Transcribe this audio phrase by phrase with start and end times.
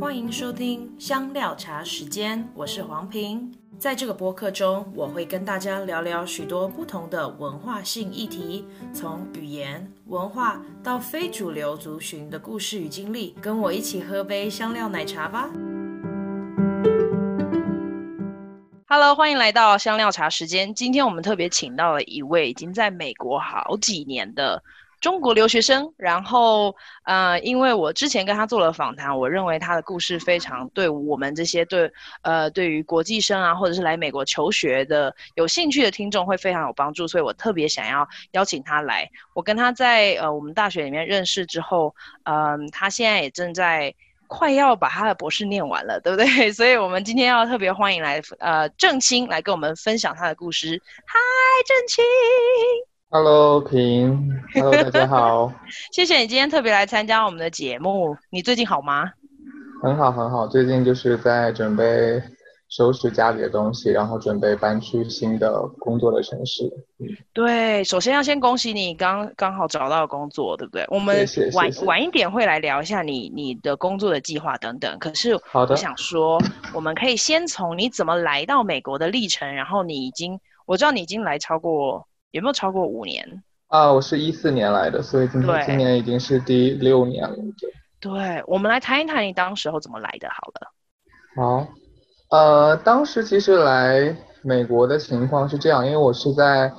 [0.00, 3.52] 欢迎收听香料茶时间，我是黄平。
[3.80, 13.34] 在这个播客中，我会跟大家聊聊许多不同的文化性议题，从语言、文化到非主流族群的故事与经历。
[13.42, 15.50] 跟我一起喝杯香料奶茶吧。
[18.86, 20.72] Hello，欢迎来到香料茶时间。
[20.72, 24.62] 今天我们特别请到了一位已经在美国好几年的
[25.00, 25.92] 中国留学生。
[25.96, 26.74] 然后，
[27.04, 31.90] 呃，因为我之前跟他做了访谈，我认为他的故事非常对我们这些对
[32.22, 39.08] 呃对于国际生啊，或者是来美国求学的有兴趣的听众会非常有帮助，所以我特别想要邀请他来。
[39.34, 41.94] 我跟他在呃我们大学里面认识之后，
[42.24, 43.94] 嗯、他现在也正在。
[44.30, 46.52] 快要把他的博士念完了，对不对？
[46.52, 50.82] 所以我们今天要特别欢迎来，呃，郑青来跟我们分享他的故事。
[51.06, 51.18] 嗨，
[51.66, 52.04] 郑青。
[53.10, 54.30] Hello，平。
[54.54, 55.50] Hello， 大家好。
[55.92, 58.14] 谢谢你今天特别来参加我们的节目。
[58.30, 59.10] 你最近好吗？
[59.82, 60.46] 很好，很好。
[60.46, 62.22] 最近就是在准备。
[62.70, 66.64] 收拾家里的东西，然后准备搬去新的工作的城市。
[66.98, 70.84] 嗯，对，首先要先恭喜你刚刚好找到工作，对不对？
[70.88, 74.98] 我们晚晚一点会来聊一下你你的工作的计划等等。
[74.98, 76.38] 可是我想说，
[76.74, 83.42] 我们可以先从你怎么来到美国的历程，然后你已经我知道你已经来超过有没有超过五年？
[83.68, 87.36] 啊，我是一四年来的，所以今天今年已经是第六年了。
[87.58, 90.72] 对，对，我们来谈一谈你当时候怎么来的，好了。
[91.36, 91.68] 好。
[92.30, 96.70] 呃，当时其实来美国的情况是这样，因为我是在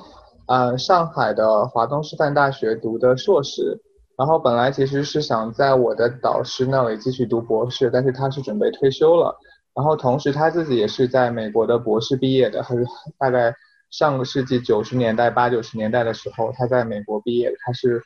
[0.46, 3.80] 呃上海的华东师范大学读的硕士，
[4.16, 9.36] 然后本来其实是想在我的导师那里继续读博士，但是他是准备退休了，
[9.74, 12.86] 然后同时他自己也是在美国的博士毕业的，还是
[13.18, 13.52] 大概
[13.90, 18.02] 上个世纪九十年代八九十年代的时候他在美国毕业，他是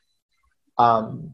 [0.77, 1.33] 嗯。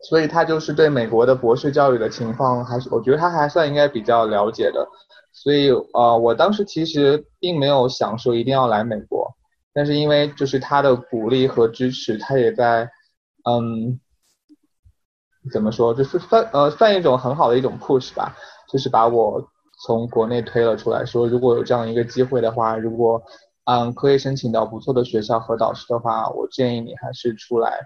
[0.00, 4.86] 所以他就是对美国的博士教育的情况，还是我觉得他还算应该比较了解的。
[5.32, 9.30] 所以呃，我当时其实并没有想说一定要来美国，
[9.74, 12.90] 但是因为就是他的鼓励和支持，他也在
[13.44, 14.00] 嗯，
[15.52, 18.34] 怎么说，就是算呃算一种很好的一种 push 吧，
[18.70, 19.50] 就是把我
[19.84, 23.22] 从国内推了出来，说如果有这样一个机会的话，如果
[23.64, 27.80] 嗯可以申请到不错的学校和导师的话，我建议你还是出来。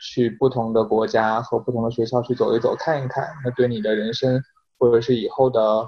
[0.00, 4.42] 去不同的国家和不同的学校去走一走，看一看，那对你的人生
[4.76, 5.86] 或者是以后的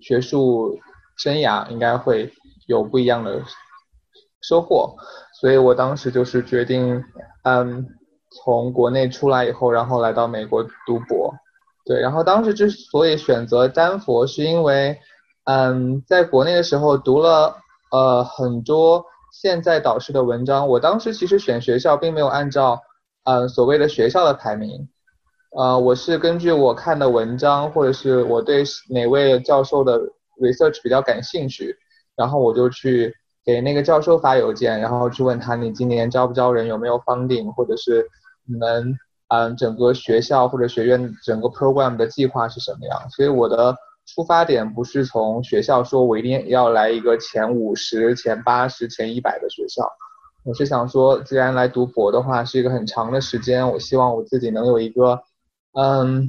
[0.00, 0.78] 学术
[1.16, 2.32] 生涯应该会
[2.68, 3.42] 有不一样的
[4.40, 4.94] 收获。
[5.40, 7.02] 所以我当时就是决定，
[7.42, 7.88] 嗯，
[8.30, 11.34] 从国内出来以后，然后来到美国读博。
[11.86, 14.96] 对，然后当时之所以选择丹佛，是因为，
[15.44, 17.56] 嗯，在国内的时候读了
[17.94, 20.66] 呃很多现在导师的文章。
[20.68, 22.80] 我当时其实选学校并没有按照。
[23.26, 24.86] 呃，所谓的学校的排名，
[25.56, 29.98] 呃，我是根据我看的文章，或者是我对哪位教授的
[30.38, 31.74] research 比较感兴趣，
[32.16, 38.06] 然后我就去给那个教授发邮件，然后去问他，你今年招不招人，有没有 funding，或者是
[38.46, 38.94] 你们
[39.28, 43.08] 嗯、整个学校或者学院整个 program 的计划是什么样。
[43.08, 43.74] 所以我的
[44.06, 49.88] 出发点不是从学校说我一定要来一个前五十、前八十、前一百的学校。
[50.44, 55.22] 我是想说，既然来读博的话是一个很长的时间，我希望我自己能有一个，
[55.72, 56.28] 嗯，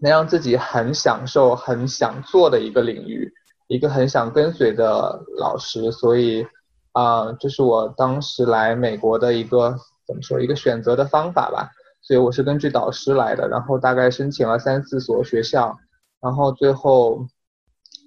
[0.00, 3.30] 能让自己很享受、很想做的一个领域，
[3.68, 6.46] 一个很想跟随的老师，所以，
[6.92, 11.68] 啊、这是我当时来美国的一个怎么说一个选择的方法吧。
[12.00, 15.76] 所以我是根据导师来的，然后大概申请了三四所学校，
[16.22, 17.26] 然后最后，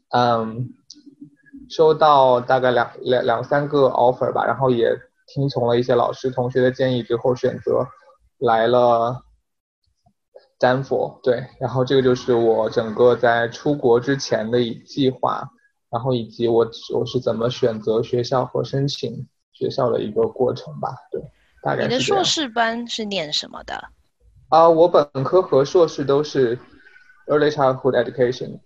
[0.09, 0.69] 嗯，
[1.69, 4.97] 收到大概两两两三个 offer 吧，然后也。
[5.27, 7.87] 听从了一些老师同学的建议最后，选择
[8.37, 9.23] 来了
[10.59, 11.19] 丹佛。
[11.23, 15.49] 对，然后这个就是我整个在出国之前的一计划，
[15.89, 20.89] 然后以及我我是怎么选择学校和申请学校的一个过程吧。
[21.11, 21.19] 对，
[21.63, 21.87] 大概是。
[21.87, 23.83] 你的硕士班是念什么的？
[24.49, 26.55] 啊，我本科和硕士都是
[27.27, 28.59] Early Childhood Education，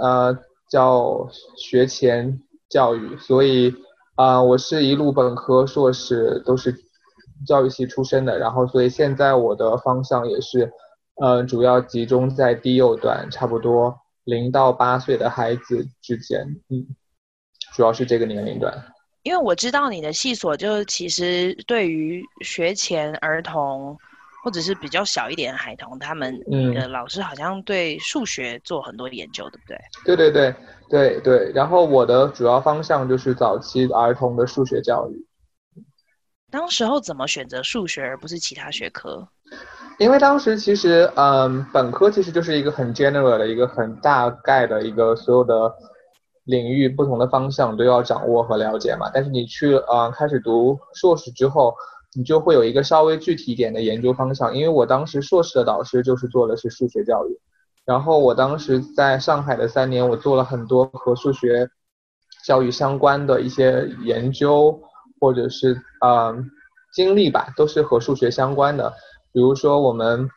[0.00, 0.38] 呃，
[0.70, 3.74] 叫学前教育，所以。
[4.16, 6.72] 啊、呃，我是一路本科、硕士都是
[7.44, 10.72] 教育系出身的，然后所以现在我的方向也是，
[11.20, 16.86] 呃，主要集中在低幼段，差不多零到八岁的孩子之间，嗯，
[17.74, 18.72] 主要是这个年龄段。
[19.24, 23.98] 因为我知道你的系所就是其实对于学前儿童
[24.44, 26.38] 或者是比较小一点的孩童，他们
[26.74, 29.78] 的老师好像对数学做很多研究，对不对？
[30.04, 30.54] 对对对。
[30.90, 35.26] 对对，然后我的主要方向就是早期儿童的数学教育。
[36.50, 39.26] 当时候怎么选择数学而不是其他学科？
[39.98, 45.74] 因为当时其实，嗯，本科其实就是一个很 general 的一个很大概的一个所有的
[46.44, 49.10] 领域不同的方向都要掌握和了解嘛。
[49.12, 51.74] 但是你去，嗯，开始读硕士之后，
[52.14, 54.54] 你就会有一个稍微具体一点的研究方向。
[54.54, 57.38] 因为我当时硕士的导师就是做的是数学教育，
[57.84, 61.68] 然后我当时在上海的三年，我做了很多和数学
[62.46, 64.80] 教育相关的一些研究，
[65.20, 66.50] 或者是，嗯，
[66.94, 68.92] 经历吧，都是和数学相关的。
[69.32, 70.28] 比如说，我们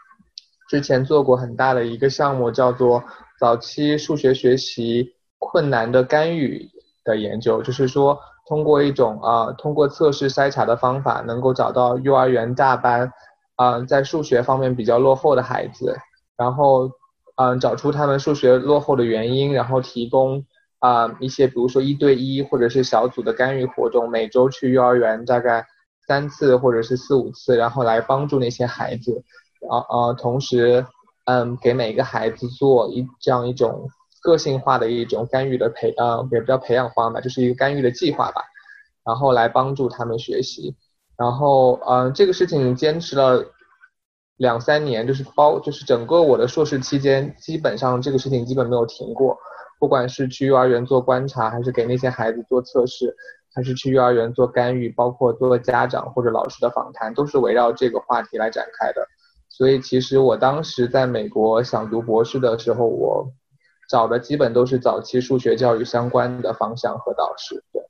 [0.70, 3.04] 之前做过很大的一个项目，叫做
[3.40, 6.70] 早期数学学习困难的干预
[7.04, 13.12] 的研究，就是说通过一种啊、通过测试筛查的方法，能够找到幼儿园大班
[13.56, 15.96] 啊、在数学方面比较落后的孩子，
[16.38, 16.90] 然后
[17.36, 20.46] 嗯、找出他们数学落后的原因，然后提供
[20.80, 25.66] 啊、一些，比如说一对一或者是小组的干预活动，每周去幼儿园大概。
[26.08, 29.26] 三次或者是四五次，然后来帮助那些孩子，
[29.70, 30.86] 啊啊，同时，
[31.26, 33.90] 嗯，给每个孩子做一这样一种
[34.22, 38.42] 个性化的一种干预的培，呃，也不叫培养方吧，就是一个干预的计划吧，
[39.06, 40.76] 然后来帮助他们学习，
[41.18, 43.46] 然后，嗯，这个事情坚持了
[44.38, 49.38] 两三年，就是包，就是整个我的硕士期间，基本上这个事情基本没有停过，
[49.80, 53.16] 不管是去幼儿园做观察，还是给那些孩子做测试。
[53.56, 59.08] 还是去幼儿园做干预，包括做家长或者老师的访谈，都是围绕这个话题来展开的。
[59.50, 63.32] 所以其实我当时在美国想读博士的时候，我
[63.88, 67.64] 找的基本都是早期数学教育相关的方向和导师。
[67.72, 67.82] 对，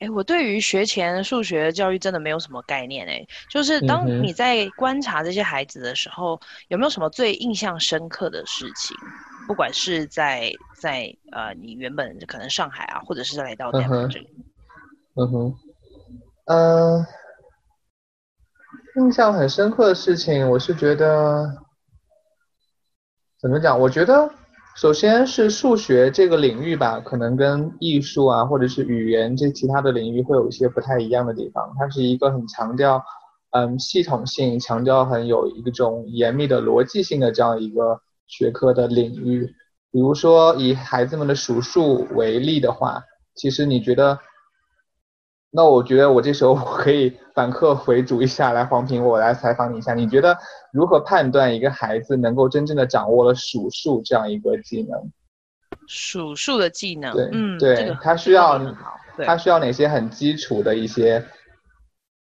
[0.00, 3.24] 哎，我对于学前数学教育真的没有什么概念哎。
[3.48, 8.96] 就是当你在观察这些孩子的时候，嗯、有没有什么最印象深刻的事情？
[9.46, 14.28] 不管是在在呃，你原本可能上海啊，或者是来到台湾这里，
[15.16, 15.54] 嗯哼，
[16.46, 17.06] 嗯、呃，
[18.96, 21.56] 印象很深刻的事情，我是觉得
[23.40, 23.78] 怎么讲？
[23.78, 24.32] 我觉得
[24.74, 31.72] 首先是数学这个领域吧，可能跟艺术啊，或者是语言这其他的领域会有一些不太一样的地方。
[31.78, 33.02] 它是一个很强调
[33.50, 38.00] 嗯系统性，强调很有一种严密的逻辑性的这样一个。
[38.28, 39.44] 学科的领域，
[39.90, 43.02] 比如说以孩子们的数数为例的话，
[43.34, 44.18] 其实你觉得，
[45.54, 50.36] 那我觉得我这时候我可以反客为主一下，来黄平，我来采访你一下，你觉得
[50.72, 55.12] 如何判断一个孩子能够真正的掌握了数数这样一个技能？
[55.86, 58.58] 数数的技能，对，嗯，对，这个、他需要，
[59.16, 61.22] 对他需要哪些很基础的一些？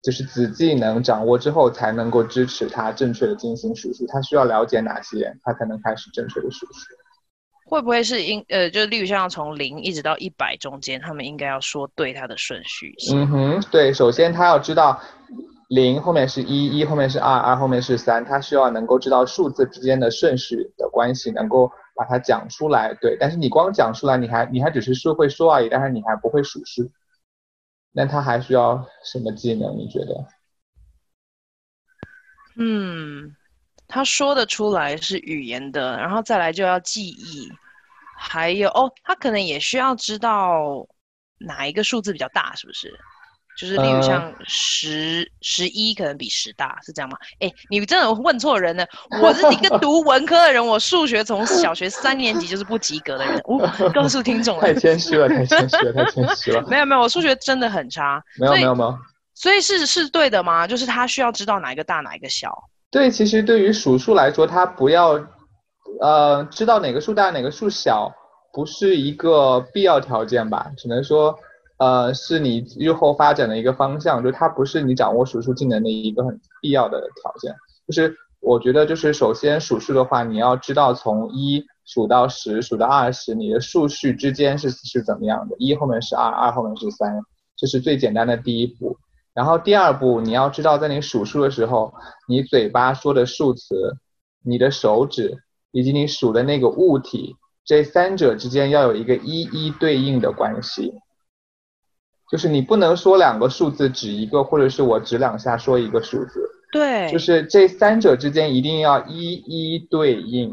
[0.00, 4.06] 就是子技能掌握之后，才能够支持他正确的进行数数。
[4.06, 6.94] 他需要了解哪些，他才能开始正确的数数？
[7.68, 12.94] 会不会是应呃，就例如像从零一直到一百中间，他们应该要说对它的顺序？
[13.12, 14.98] 嗯哼，对，首先他要知道
[15.68, 22.94] 零后面是一，一后面是二，二后面是三，他需要能够知道数字之间的顺序的关系，能够把它讲出来。
[23.02, 26.90] 对，但是你光讲出来，你还你还只是说会说而已，但是你还不会数数。
[27.92, 29.76] 那他还需要什么技能？
[29.76, 30.24] 你觉得？
[32.60, 33.36] 嗯，
[33.88, 37.50] 他说得出来是语言的，然后再来就要记忆，
[38.16, 40.86] 还有哦，他可能也需要知道
[41.38, 42.92] 哪一个数字比较大，是不是？
[43.58, 47.18] 就是例如像十十一可能比十大，是这样吗？
[47.40, 48.86] 哎，你真的问错人了。
[49.20, 53.40] 我是一个 读文科的人，我数学从小学三年级就是不及格的人。
[53.46, 56.62] 我、哦、告诉听众了，太谦虚了，太谦虚了，太谦虚了。
[56.68, 58.22] 没有没有，我数学真的很差。
[58.38, 58.96] 没有没有没有。
[59.34, 60.64] 所以是是对的吗？
[60.64, 62.52] 就是他需要知道哪一个大，哪一个小？
[62.90, 65.20] 对，其实对于数数来说，它不要
[66.00, 68.12] 呃知道哪个数大哪个数小，
[68.52, 70.72] 不是一个必要条件吧？
[70.76, 71.38] 只能说。
[71.80, 77.54] 呃，是你日后发展的一个方向，就它不是你掌握数数技能的一个很必要的条件。
[77.86, 87.16] 就是我觉得，就是首先数数的话，你要知道从一数到十，数到二十，你的数序之间是是怎么样的，一后面是二，二后面是三，
[87.56, 88.96] 这是最简单的第一步。
[89.38, 91.94] 然后第二步，你要知道在你数数的时候，
[92.26, 93.96] 你嘴巴说的数词，
[94.42, 95.36] 你的手指
[95.70, 100.92] 以及你数的那个物体，这三者之间要有一个一一对应的关系。
[102.28, 106.40] 就是你不能说两个数字指一个，或者是我指两下说一个数字。
[106.72, 110.52] 对，就是这三者之间一定要一一对应。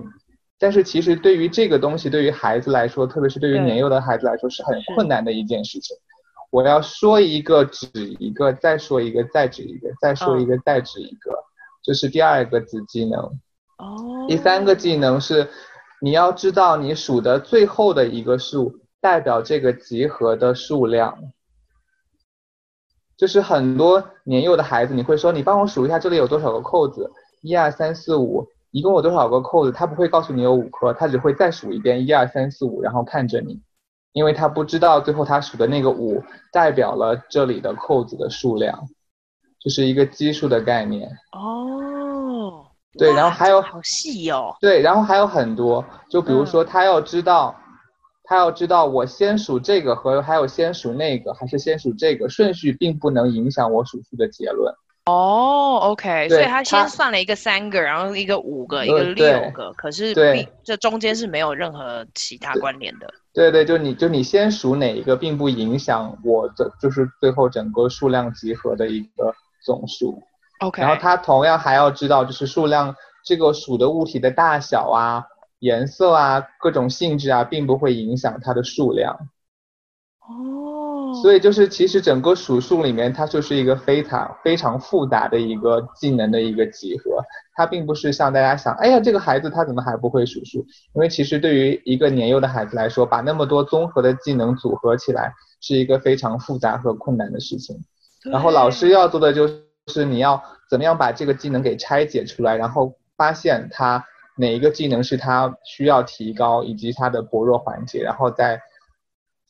[0.60, 5.98] 但是其实对于这个东西，对于孩子来说，特别是对于年幼的孩子来说，是很困难的一件事情。
[6.56, 11.44] 我要说一个指一个，再说一个再指一个，再说一个再指一个，
[11.84, 13.20] 这是第二个子技能。
[13.78, 14.26] 哦。
[14.30, 15.50] 第三个技能是，
[16.00, 21.18] 你要知道你数的最后的一个数代表这个集合的数量。
[23.18, 29.74] 就是很多年幼的孩子，你会说你帮我数一下这里有多少个扣子，一二三四五，一共有多少个扣子？
[29.74, 33.62] 他不会告诉你有五颗，他只会再数一遍一二三四五，然后看着你，
[34.16, 38.88] 因为他不知道最后他数的那个五代表了这里的扣子的数量，
[39.60, 41.08] 就是一个基数的概念。
[41.34, 42.66] 哦，
[42.98, 44.56] 对，然后还有好细哦。
[44.60, 47.56] 对，然后还有很多，就比如说他要知道。
[47.60, 47.62] 嗯
[48.28, 54.74] 他要知道我先数这个和还有先数那个还是先数这个顺序并不能影响我数数的结论。
[55.06, 63.08] 哦，OK，所以他先算了一个三个，然后一个五个，一个六个，可是对，这中间是没有任何其他关联的。
[63.36, 70.24] 对对，就你就你先数哪一个，并不影响我的就是最后整个数量集合的一个总数。
[70.62, 75.26] OK，然后他同样还要知道就是数量这个数的物体的大小啊。
[75.60, 79.30] 颜色啊，各种性质啊，并不会影响它的数量。
[80.20, 80.75] 哦，
[81.22, 87.24] 所以就是其实整个数数里面，它就是一个非常非常复杂的一个技能的一个集合。
[87.56, 90.60] 它并不是像大家想，哎呀，这个孩子他怎么还不会数数？
[90.94, 97.76] 因为其实对于一个年幼的孩子来说，把那么多综合的技能组合起来，是一个非常复杂和困难的事情。
[98.24, 99.48] 然后老师要做的就
[99.88, 104.04] 是你要怎么样把这个技能给拆解出来，然后发现它。
[104.38, 108.60] 哪一个技能是他需要提高，以及他的薄弱环节，然后再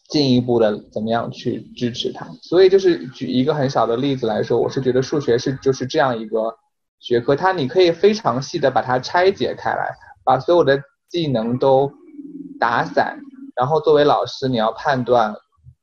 [0.08, 2.28] 进一步的怎么样去支持他。
[2.42, 6.56] 所以就是举一个很小的例子来说，我是觉得数学是就是这样一个
[7.00, 11.92] 学科，它你可以非常细的把它拆解开来，把所有的技能都
[12.60, 13.20] 打散，
[13.56, 15.36] 然后作为老师你要判断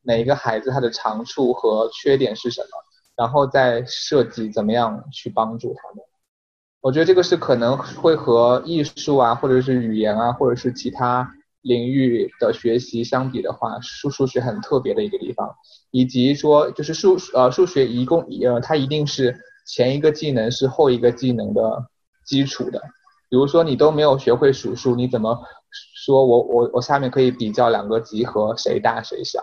[0.02, 2.68] 每一个孩子他的长处和缺点是什么，
[3.16, 6.04] 然后再设计怎么样去帮助他们。
[6.80, 11.32] 我觉得这个是可能会和艺术啊，或者是语言啊，或者是其他
[11.62, 15.54] 领域的学习相比的话，数数学很特别的一个地方，
[15.90, 21.86] 以及说就是数呃数学一共呃它一定是前一个技能是后一个技能的
[22.26, 22.80] 基础的。
[23.30, 25.38] 比如说你都没有学会数数，你怎么
[26.04, 29.40] 说我我我下面可以比较两个集合谁大谁小，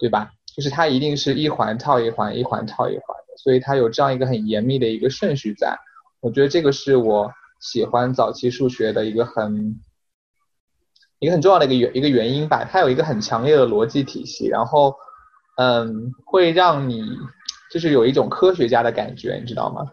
[0.00, 0.30] 对吧？
[0.56, 5.78] 就是它一定是一环套一环，一环套一环的，所以它有这样一个很严密的一个顺序在。
[6.20, 9.78] 我觉得这个是我喜欢早期数学的一个很
[11.20, 14.94] 一个很重要的一个原一个原因吧，它有一个很强烈的逻辑体系，然后
[15.56, 17.04] 嗯，会让你
[17.70, 19.86] 就是有一种科学家的感觉，你知道吗？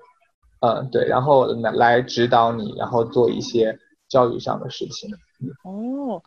[0.62, 5.10] 嗯，对，然后来指导你，然后做一些教育上的事情。
[5.64, 6.22] 哦。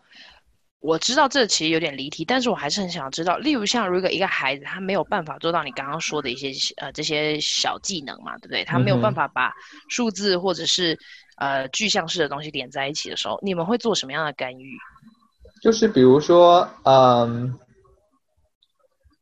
[0.80, 8.64] 我知道这其实有点离题，但是我还是很想要知道，例如像如果一个孩子他没有办法做到你刚刚说的一些呃这些小技能嘛，对不对？
[8.64, 9.52] 他没有办法把
[9.90, 10.98] 数字或者是
[11.36, 14.78] 呃具象式的东西连在一起的时候，你们会做什么样的干预？
[15.62, 17.58] 就是比如说，嗯，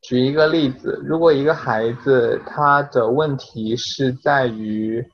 [0.01, 5.05] 举一个例子，如果一个孩子他的问题是在于，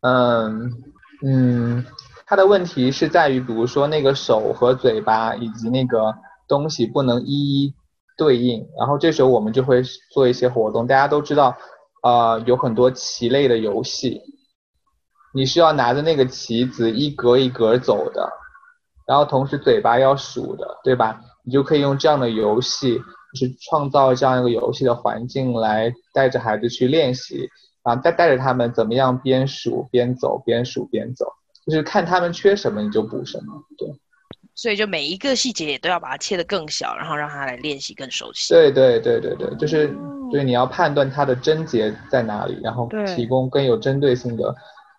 [0.00, 0.82] 嗯
[1.22, 1.86] 嗯。
[2.30, 6.14] 他的问题是在于，比如说那个手和嘴巴以及那个
[6.46, 7.74] 东西不能一一
[8.16, 9.82] 对应，然后这时候我们就会
[10.12, 10.86] 做一些活动。
[10.86, 11.56] 大家都知道，
[12.04, 14.22] 呃，有很多棋类的游戏，
[15.34, 18.30] 你是要拿着那个棋子一格一格走的，
[19.08, 21.20] 然后同时嘴巴要数的，对吧？
[21.44, 22.96] 你就可以用这样的游戏，
[23.34, 27.48] 就是创造这样一个游戏的环境来带着孩子去练习，
[27.82, 31.26] 啊，带带着他们怎么样边数边走，边数边走。
[31.70, 33.88] 就是看他们缺什么，你就补什么，对。
[34.54, 38.52] 所以就每一个细节也都要把它切得更小，然后让他来练习更熟悉。
[38.52, 39.94] 对对对对对，就是
[40.30, 42.86] 对你要判断他的症结在哪里，然后
[43.16, 44.50] 提供更有针对性的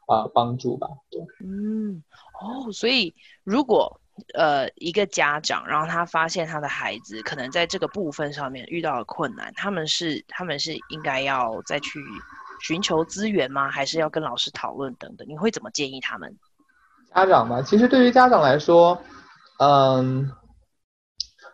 [0.07, 0.87] 啊、呃、帮助吧。
[1.11, 1.21] 对。
[1.45, 2.01] 嗯，
[2.41, 3.13] 哦，所以
[3.43, 4.01] 如果
[4.33, 11.99] 呃一个家长，然后他发现他的孩子可能在这个部分上面遇到了困难，他们是他们是应该要再去
[12.63, 13.69] 寻求资源吗？
[13.69, 15.27] 还是要跟老师讨论等等？
[15.27, 16.35] 你会怎么建议他们？
[17.13, 19.01] 家长嘛，其实对于家长来说，
[19.59, 20.31] 嗯，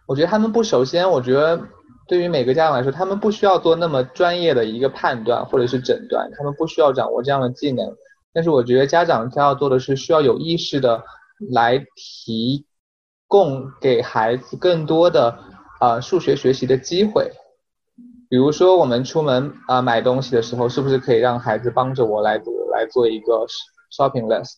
[0.08, 1.60] 我觉得他们不，首先，我觉得
[2.08, 7.96] 对于每个家长来说，他们不需要做那么专业的一个判断或者是诊断，他们不需要掌握这样的技能。
[8.34, 11.04] 但是我觉得家长他要做的是需要有意识的
[11.52, 12.68] 来提
[13.28, 15.40] 供给孩子更多的
[15.82, 17.32] 呃数学学习的机会。
[18.30, 22.38] 比如说我们出门啊、买东西的时候，是不是可以让孩子帮着我来
[22.72, 23.48] 来做一个
[23.92, 24.54] shopping list？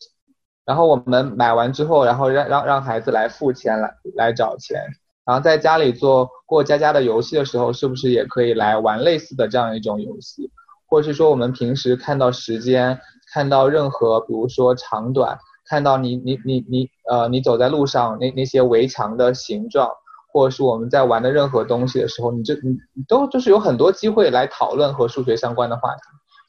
[0.70, 4.80] 然后我们买完之后，然后让让让孩子来付钱来来找钱，
[5.26, 10.52] 然后在家里做过家家的游戏的时候，是不是也可以来玩类似的这样一种游戏？
[10.88, 13.00] 或者是说我们平时看到时间，
[13.34, 19.90] 看到任何比如说长短，看到你你你你呃你走在路上那那些围墙的形状，
[20.32, 26.02] 或者是我们在玩的任何东西的时候，你就你你都就是有很多机会来讨论和数学相关的话题，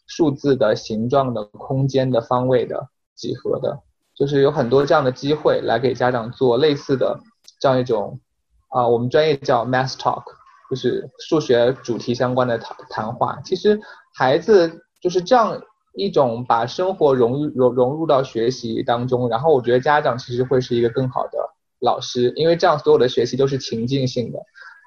[0.07, 3.79] 数字的形状的、空间的、方位的、几何的，
[4.21, 7.19] 就是有很多这样的机会来给家长做类似的
[7.59, 8.21] 这样一种
[8.69, 10.25] 啊，我们专业叫 Math Talk，
[10.69, 13.41] 就是数学主题相关的谈谈话。
[13.43, 13.81] 其实
[14.15, 15.59] 孩子就是这样
[15.95, 21.39] 一种把生活融入融融入到学习当中，然后我觉得家长其实会是一个更好的。
[21.81, 24.39] 老师，因为这样所有的学习都是情境性的，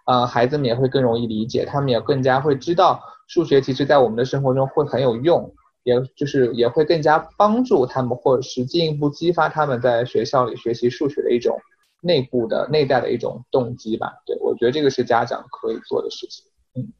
[0.06, 5.52] 呃，孩子们也会更容易理解，他们也更加会知道数学其实在我们的生活中会很有用，
[5.84, 11.58] 也就是也会更加帮助他们，或者是进一步激发他们在学校里学习数学的一种
[12.02, 14.14] 内部的内在的一种动机吧。
[14.26, 16.46] 对，我觉得这个是家长可以做的事情。
[16.76, 16.92] 嗯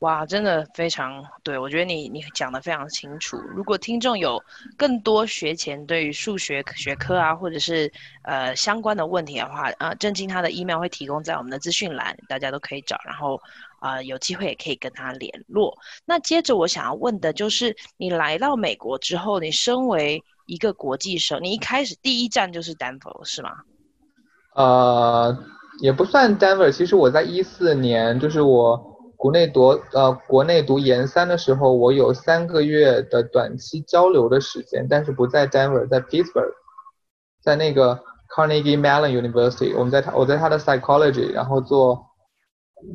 [0.00, 3.36] 哇，真的非常对，我觉得你你讲的非常清楚。
[3.54, 4.42] 如果听众有
[4.74, 7.92] 更多学前对于数学学科啊，或者是
[8.22, 13.38] 呃相关的问题的话，呃，正经他的 email 会提供在我们的资讯栏，大家都可以找，然后
[13.80, 15.76] 啊、有机会也可以跟他联络。
[16.04, 23.50] 那接着我想要问的就是，你来到美国之后，你身为一个国际生，你一开始第一站就是丹佛是吗？
[24.54, 25.36] 呃，
[25.80, 28.88] 也不算丹佛，其实我在一四年就是我。
[29.20, 36.54] 国内读呃，国内读研三的时候，我有三个月的短期交流的时间，但是不在 Denver，在 Pittsburgh，
[37.42, 38.02] 在那个
[38.34, 42.02] Carnegie Mellon University，我们在我在他的 Psychology，然后做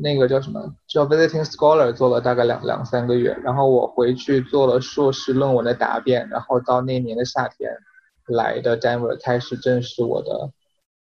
[0.02, 7.72] 那个叫什么叫 Visiting Scholar，做了大概两两三个月，然后我回去做了硕士论文的答辩，然后到那年的夏天
[8.28, 10.52] 来的 Denver，开始正式我的。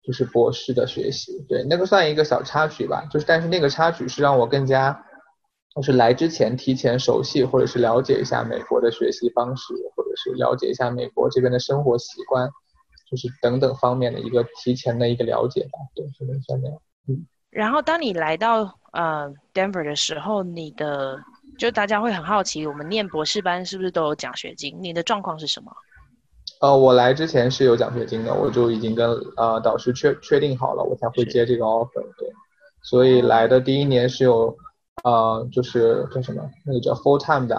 [0.07, 3.09] 就是博士的学习，对，那个算一个小插曲吧。
[3.11, 5.03] 就是，但是那个插曲是让我更加，
[5.75, 12.51] 就是来之前提前熟悉或者是了解一下美国的学习方式，或者是了解一下美国这边的生活习惯，
[13.11, 15.79] 就是等等方面的一个提前的一个了解吧。
[15.95, 16.83] 对，是这样。
[17.09, 17.25] 嗯。
[17.55, 21.19] 然后当你来到呃 Denver 的时候，你的
[21.57, 24.77] 就大家会很好奇，我们念博士班是不是都有奖学金？
[24.81, 25.73] 你的状况是什么？
[26.61, 32.03] 呃，我来之前是有奖学金的，我就已经跟呃导师确确定好了，我才会接这个 offer。
[32.19, 32.29] 对，
[32.83, 34.57] 所以来的第一年是有，
[35.05, 37.57] 呃，就是叫什么，那个叫 full time 的，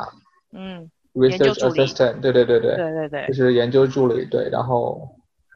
[0.52, 5.08] 嗯，research assistant，对对对对，对对对，就是研究助理，对，然后，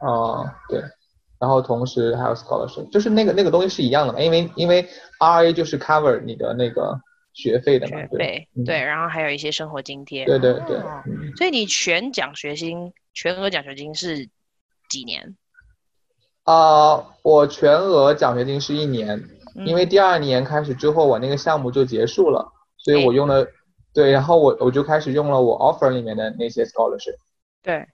[0.06, 0.82] 呃，对，
[1.40, 7.00] 然后同时还有 scholarship，就是那个那个东西是一样的嘛，因为因为 RA 就是 cover 你的那个。
[7.32, 10.80] 学费的嘛，对对，然后还有一些生活津贴，对对对，
[11.36, 14.28] 所以你全奖学金、全额奖学金是
[14.90, 15.36] 几年？
[16.42, 19.22] 啊，我全额奖学金是一年，
[19.64, 23.46] 因为第二年开始之后，我那个项目就结束了，所以我用了，
[23.94, 27.14] 对，然后我我就开始用了我 offer 里面的那些 scholarship，
[27.62, 27.86] 对，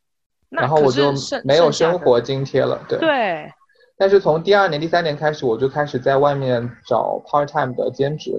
[0.56, 1.12] 然后我就
[1.44, 3.52] 没有生活津贴了，对对，
[3.96, 8.32] 但是从第二年、第三年开始，我就开始在外面找 part time 的兼职。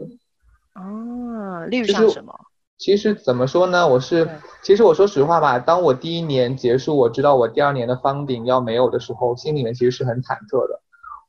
[0.75, 2.33] 哦，例如像什么？
[2.77, 3.87] 其实怎么说呢？
[3.87, 4.29] 我是，
[4.61, 10.79] 其实我说实话吧，当我第一年结束，我知道我第二年的 funding 要没有的时候，心里面其实是很忐忑的，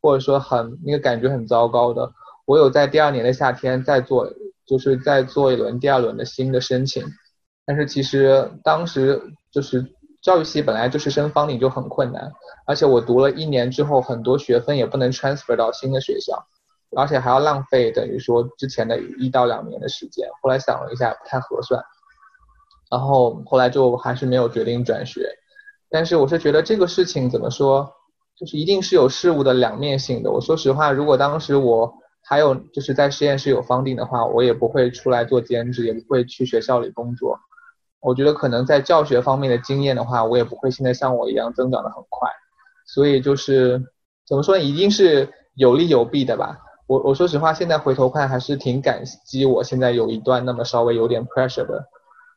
[0.03, 2.12] 或者说很那个感觉很糟糕的。
[2.44, 4.31] 我有在第二年的夏天再做，
[4.66, 7.03] 就是再做一轮第二轮的新的申请，
[7.64, 9.87] 但是其实当时就是
[10.29, 12.31] 教育系本来就是升 funding 就很困难，
[12.67, 16.47] 而且我读了一年之后，很多学分也不能 transfer 到新的学校。
[16.97, 21.83] 而且还要浪费等于说之前的一到两年的时间，后来想了一下不太合算，
[22.91, 25.29] 然后后来就还是没有决定转学。
[25.91, 27.91] 但是我是觉得这个事情怎么说，
[28.38, 30.31] 就是一定是有事物的两面性的。
[30.31, 37.38] 我说实话，如果当时我还有就是在实验室有方定的话，我也不会出来做兼职，也不会去学校里工作。
[38.00, 42.28] 我觉得可能在教学方面的经验的话，我也不会现在像我一样增长的很快。
[42.87, 43.82] 所以就是
[44.26, 46.58] 怎么说呢，一定是有利有弊的吧。
[46.87, 51.84] 我我说实话，现在回头看还是挺感激我现在有一段那么稍微有点 pressure 的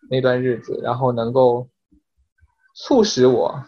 [0.09, 1.69] 那段日子，然后能够
[2.75, 3.63] 促使我、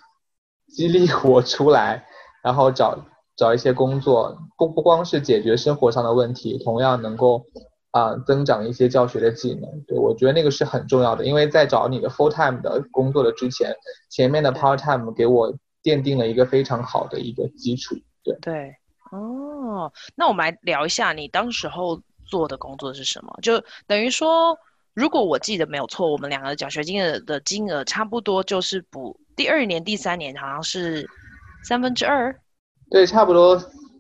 [0.68, 2.06] 激励我出来，
[2.44, 3.06] 然后找
[3.38, 7.46] 找一些工作，不不光是解决生活上的问题，同样能够
[7.94, 9.82] 啊、呃、增长一些教学的技能。
[9.88, 13.74] 对，我觉得那个是很重要的，因为在找你的 full time 的工作的之前，
[14.10, 17.96] 前面的 part time 给我奠定了一个非常好的一个基础。
[18.24, 18.76] 对对。
[19.12, 23.32] 哦，那我们来聊一下你当时候做的工作是什么？
[23.44, 24.58] 就等于说，
[24.96, 31.08] 如果我记得没有错，我们两个的奖学金的的金额差不多，就是补第二年、第三年好像是
[31.64, 32.36] 三分之二。
[32.90, 33.56] 对，差不多，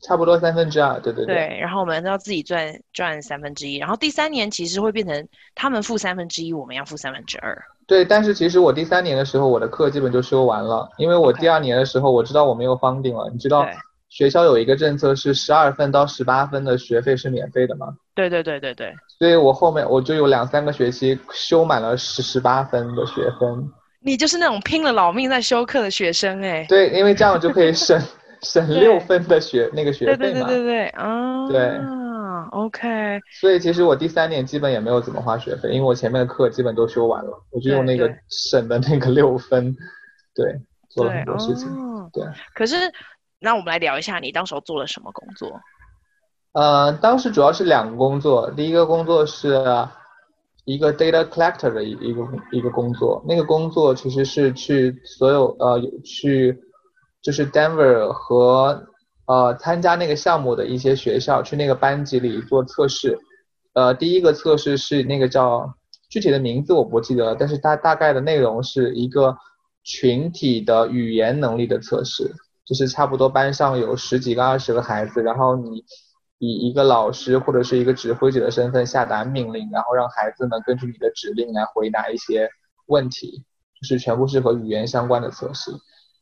[0.06, 1.00] 差不多三分之二。
[1.00, 1.36] 对对对。
[1.36, 7.58] 对，然后我们要自己赚赚三分之一，然后第三年其实会变成他们付三分之一，我们要付三分之二。
[7.88, 13.68] 对，但是其实我第三年的时候，我的课基本就修完了，因为我第二年的时候，我知道我没有 funding 了，你知道。
[14.10, 17.88] 学校有一个政策是十二分到十八分的学费是免费的吗？
[18.13, 18.94] 对对对对对。
[19.18, 23.68] 所以我后面我就有两三个学期修满了十十八分的学分。
[24.02, 26.63] 你就是那种拼了老命在修课的学生哎。
[26.70, 28.00] 对，因为这样就可以省
[28.43, 30.17] 省六分的学那个学费嘛。
[30.17, 31.47] 对对对对对啊。
[31.47, 31.82] 对。
[32.51, 33.19] OK。
[33.39, 39.73] 所以其实我第三年基本也没有怎么花学费，因为我前面的课基本都修完了，我就用那个省的那个六分，
[40.36, 41.67] 对，对做了很多事情。
[42.12, 42.23] 对。
[42.23, 42.75] 对可是。
[43.45, 45.60] 那我们来聊一下，你当时候做了什么工作？
[46.53, 49.62] 呃，当时主要是两个工作，第一个工作是
[50.63, 56.58] 一个 data collector 的一一个一个工作，那个工作其实是去所有呃去
[57.24, 58.86] 就是 Denver 和
[59.26, 63.18] 呃参加那个项目的一些学校去那个班级里做测试，
[63.74, 65.74] 呃，第一个测试是那个叫
[66.10, 69.36] 具体的名字我不记得了，但是它大概的内容是一个
[69.84, 72.36] 群体的语言能力的测试。
[72.66, 75.84] 就是差不多班上有十几个、二十个孩子，然后你
[76.38, 82.50] 以一个老师或者是一个指挥者的身份下达命令，然后让孩子们根据你的指令来回答一些
[82.86, 83.44] 问题，
[83.82, 85.72] 就是全部是和语言相关的测试。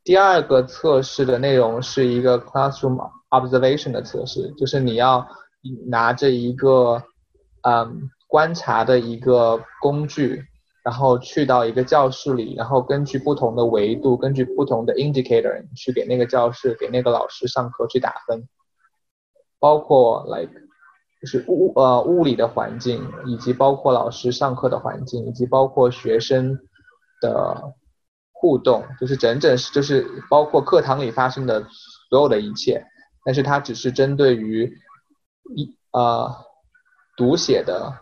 [0.04, 2.98] 第二个测试的内容是一个 classroom
[3.30, 5.28] observation 的测试，就是你要
[5.88, 7.04] 拿着一个
[7.62, 10.46] 嗯观察的一个工具。
[10.84, 18.48] 然后去到一个教室里，然后根据不同的维度，根据不同的 indicator 去给那个教室、给那个老师上课去打分，
[19.60, 20.52] 包括 like
[21.22, 26.58] 就是物呃物理的环境，以及包括老师上课的环境，以及包括学生
[27.22, 27.76] 的
[28.42, 31.64] 互动，就是整整是就是包括课堂里发生的
[32.10, 32.84] 所有的一切，
[33.24, 34.74] 但是它只是针对于
[35.56, 36.36] 一呃
[37.16, 37.94] 读写的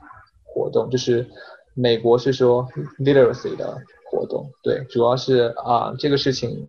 [0.44, 1.28] 活动，就是。
[1.76, 3.78] 美国是说 literacy 的
[4.12, 6.68] 活动，对，主要是啊、这个事情，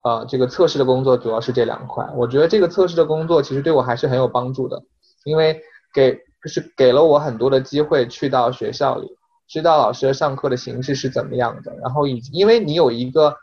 [0.00, 2.08] 啊、这个测试的工作主要是这两块。
[2.16, 4.82] 我觉得这个测试的工作其实对我还是很有帮助的，
[5.24, 5.60] 因为
[5.92, 9.08] 给就是给了我很多的机会去到学校里，
[9.48, 13.36] 知道老师的上课的形式是怎么样的，然后以因为你有一个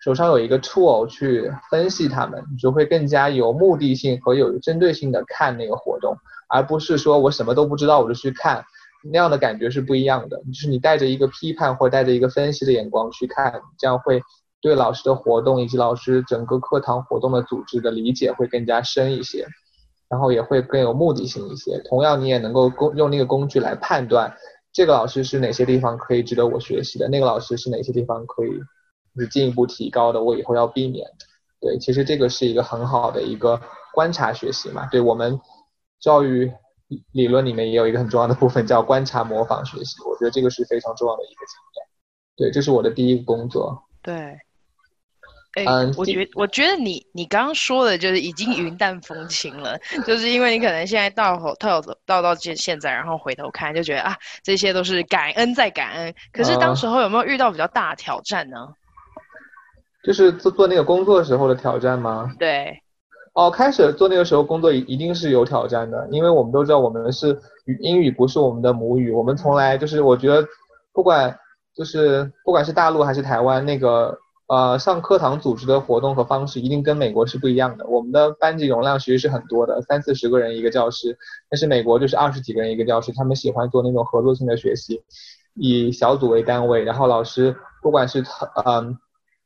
[0.00, 6.16] 手上有一个 tool 去分析他们，你就会更加有目的性和有针对性的看那个活动，
[6.48, 8.64] 而不是说我什么都不知道我就去看。
[9.10, 14.20] 那样的感觉是不一样的，就是你带着一个批判或带着一个分析的眼光去看，这样会
[14.60, 19.46] 对老师的活动以及老师整个课堂活动的组织的理解会更加深一些，
[20.08, 21.80] 然后也会更有目的性一些。
[21.88, 24.36] 同样，你也能够工用那个工具来判断
[24.78, 28.50] 这个老师是哪些地方可以值得我学习的，那个老师是哪些地方可以
[29.16, 31.04] 就是进一步提高的，我以后要避免。
[31.60, 33.60] 对，其实这个是一个很好的一个
[33.92, 35.40] 观察学习嘛，对我们
[35.98, 36.52] 教育。
[37.12, 41.86] 理论里面也有一个很重要的部分叫观察模仿学习，我觉得这个是非常重要的一个经验。
[42.34, 43.82] 对，这是我的第一个工作。
[44.00, 44.38] 对，
[45.54, 56.14] 哎，嗯，我觉我觉得你你刚刚说的就是已经云淡风轻了，就是因为你可能现在到到到到现现在，然后回头看就觉得啊，这些都是感恩再感恩。
[56.32, 58.56] 可是当时候有没有遇到比较大的挑战呢？
[58.60, 58.74] 嗯，
[60.04, 62.30] 就是做做那个工作时候的挑战吗？
[62.38, 62.82] 对。
[63.34, 67.38] 哦，开始做那个时候工作一一定是有挑战的，因为我们都知道我们是
[67.80, 70.44] 英语不是我们的母语，我们从来就是我觉得
[70.92, 71.38] 不管
[71.72, 77.86] 就是不管是大陆还是台湾那个呃上课堂组织的活动和方式一定跟美国是不一样的。
[77.86, 81.16] 我们的班级容量其实是很多的，三四十个人一个教室，
[81.48, 85.02] 但是美国就是二十几个人一个教室，他们喜欢做那种合作性的学习，
[85.54, 88.24] 以小组为单位，然后老师不管是
[88.64, 88.98] 嗯、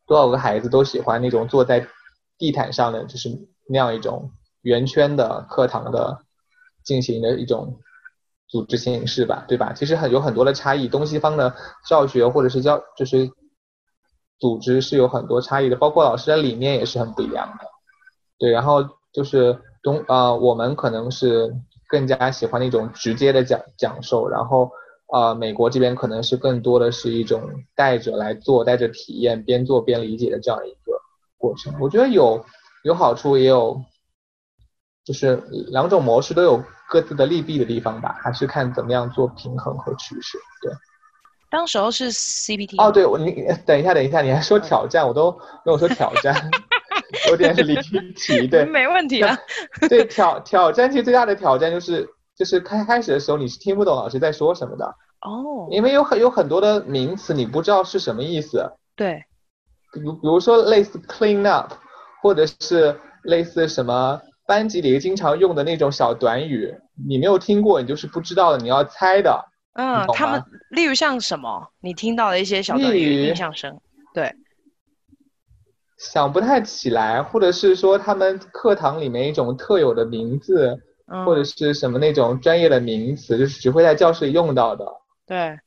[0.07, 1.87] 多少个孩子都喜欢那种坐在
[2.39, 3.49] 地毯上的就是。
[3.69, 6.19] 那样一种圆圈的课堂的
[6.83, 7.79] 进行的一种
[8.49, 9.73] 组织形式吧，对吧？
[9.73, 11.55] 其实很有很多的差异，东西方的
[11.89, 13.31] 教学或者是教就是
[14.43, 17.67] 组织是有很多差异的，包括老师的理念也是很不一样的。
[18.39, 21.55] 对，然后就是东啊、呃，我们可能是
[21.87, 24.73] 更加喜欢那种直接的讲讲授，然后
[25.13, 27.41] 啊、呃，美国这边可能是更多的是一种
[27.77, 31.01] 带着来做，带着体验，边做边理解的这样一个
[31.39, 31.73] 过程。
[31.81, 32.45] 我觉得有。
[32.85, 33.81] 有好处也有，
[35.05, 35.37] 就是
[35.69, 40.37] 两种模式都有各自的利弊的地方吧，还是看怎么样做平衡和取舍。
[40.61, 40.73] 对，
[41.53, 45.31] 当时候是 CBT 哦，对，我你等一下，等一下，你还说挑战，我都
[45.65, 46.35] 没有说挑战，
[47.29, 47.77] 有点是离
[48.15, 48.49] 题。
[48.49, 49.39] 对， 没问题啊。
[49.89, 54.87] 对，挑挑战其实最大的挑战就是就是开开始的时候你是听不懂老师在说什么的
[55.21, 58.73] 哦，因为有很有很多的名词你不知道是什么意思。
[58.97, 59.23] 对，
[59.93, 61.75] 比如比如说类似 clean up。
[62.23, 66.73] 或者是类似什么班级里经常用的那种小短语，
[67.05, 69.45] 你没有听过，你就是不知道的，你要猜的。
[69.75, 73.81] 嗯，他们例如像什么，你听到的一些小短语，印象深。
[74.13, 74.35] 对，
[75.97, 84.85] 想不太起来，或者是说他们课堂里面一种特有的名字，嗯、或者是什么那种专业的名词，就是只会在教室里用到的。
[85.27, 85.59] 对，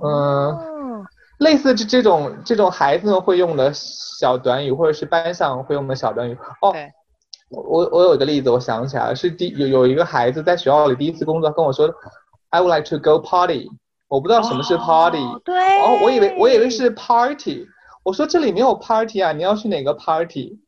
[0.00, 1.04] 嗯、哦，
[1.38, 6.38] 类似这这种这种孩子们会用的小短语，或者是班上会用的小短语。
[6.60, 6.92] 哦，对
[7.50, 11.92] 我我有一个例子，我想起来了，是第有有一个孩子在学校里第一次工作，跟我说
[12.52, 13.68] ，I would like to go party。
[14.08, 17.66] 我不知道什么是 party，哦，对，哦，我以为我以为是 party。
[18.04, 20.58] 我说这里没有 party 啊，你要去哪个 party？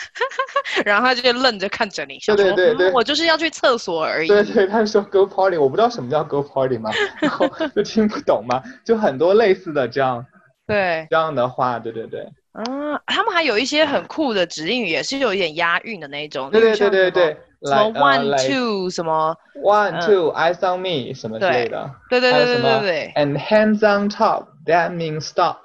[0.84, 4.28] 然后他就愣着看着你，对对对对，嗯，我就是要去厕所而已。
[4.28, 10.24] 对对，他说 go party，我不知道什么叫 go party 嘛， 然后就听不懂嘛，就很多类似的这样，
[10.66, 12.26] 对这样的话，对对对。
[12.52, 16.50] 嗯，他们还有一些很酷的指令语，也是有一点押韵的那种。
[16.50, 21.90] 对对对对对，什么 one two 什么 one two eyes on me 什么之类的。
[22.08, 23.12] 对对对对对对。
[23.16, 25.58] And hands on top，that means stop。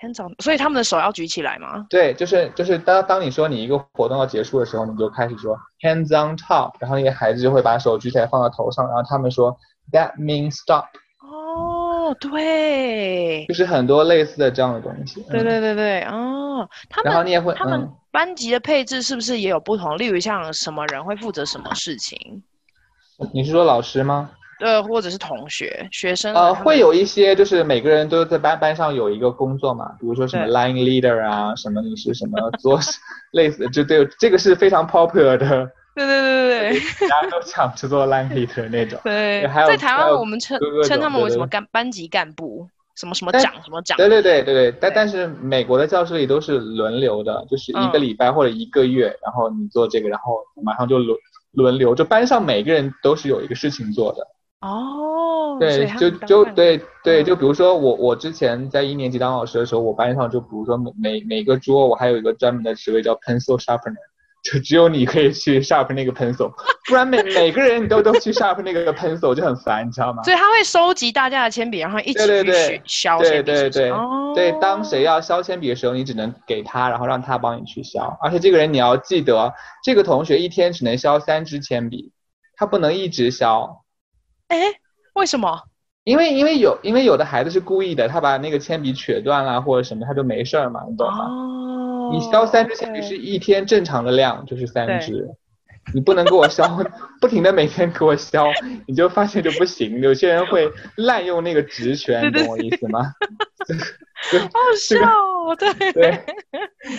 [0.00, 1.86] hands on，所以他们的手要举起来吗？
[1.90, 9.56] 对，就是就是当当你说你一个活动要结束的时候，你就开始说 hands on top，然后那些孩子就会把手举起来放到头上，然后他们说
[9.92, 10.86] that means stop。
[12.10, 15.22] 哦，对，就是很多类似的这样的东西。
[15.30, 19.96] 对对对对，哦，他们然后你也会，他们班级的配置是不是也有不同？
[19.96, 22.42] 例如像什么人会负责什么事情？
[23.32, 24.30] 你是说老师吗？
[24.58, 26.34] 对，或者是同学、学生？
[26.34, 32.78] 呃，会有一些，就是每个人都在班班上有一个工作嘛，比如说什么 line leader 啊，什么你是什么做
[33.30, 35.70] 类似，就对，这个是非常 popular 的。
[35.94, 38.98] 对对对对对，大家都想去做 line leader 那种。
[39.02, 43.96] 对，还有在台湾我们称称他们为什么干班级干部，什么什么长什么长。
[43.96, 51.16] 对对对对对，但但是美国的教室里都是轮流的，就是一个礼拜或者一个月，然后你做这个，然后马上就轮
[51.52, 54.26] 轮流，就班上每个人都是有一个事情做的。
[54.60, 63.96] 哦，对，就就对对，就比如说我我之前在一年级当老师的时候，我班上就比如说每每每个桌我还有一个专门的职位叫 pencil sharpener，
[64.42, 66.50] 就只有你可以去 sharpen 那个 pencil，
[66.88, 70.22] 不然每每个人你都都去 sharpen 那个 pencil 就很烦，你知道吗？
[70.22, 73.42] 所以他会收集大家的铅笔，然后一起去削铅笔。
[73.42, 73.92] 对对对，
[74.34, 78.00] 对，当谁要削铅笔的时候，你只能给他，然后让他帮你去削。
[78.22, 79.52] 而且这个人你要记得，
[79.84, 82.10] 这个同学一天只能削三支铅笔，
[82.56, 83.82] 他不能一直削。
[84.48, 84.58] 哎，
[85.14, 85.60] 为什么？
[86.04, 91.26] 因为因为有因为有的孩子是故意的，他把那个铅笔削断了或者什么，他就没事儿嘛，你懂吗？
[91.26, 91.69] 哦。
[92.10, 95.28] 你削三支铅笔是一天正常的量，就是三支。
[95.94, 96.62] 你不能给我削，
[97.20, 98.44] 不停的每天给我削，
[98.86, 100.00] 你就发现就不行。
[100.00, 103.00] 有些人会滥用那个职权，你懂我意思吗？
[104.52, 106.22] 好笑哦，对对，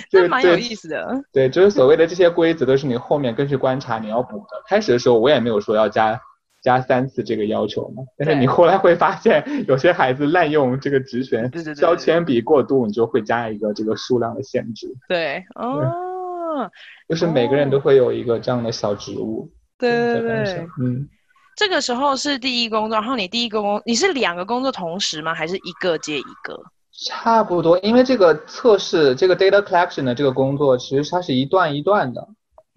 [0.10, 1.24] 这蛮有意思的。
[1.32, 4.64] 对，就是所谓的这些规则都是你后面根据观察你要补的。
[4.68, 6.20] 开始的时候我也没有说要加。
[6.62, 14.88] 加三次这个要求嘛，但是你后来会发现有些孩子滥用这个职权，削铅笔过度，你就会加一个这个数量的限制。
[15.10, 16.70] 对，哦，
[17.10, 19.52] 就是每个人都会有一个这样的小职务。
[19.80, 21.10] 对对对，嗯，
[21.56, 25.34] 这个时候是第一工作，然后你第一个工，你是两个工作同时吗？
[25.34, 26.62] 还是一个接一个？
[27.08, 32.28] 差不多，因为这个测试这个 data collection 的这个工作，其实它是一段一段的。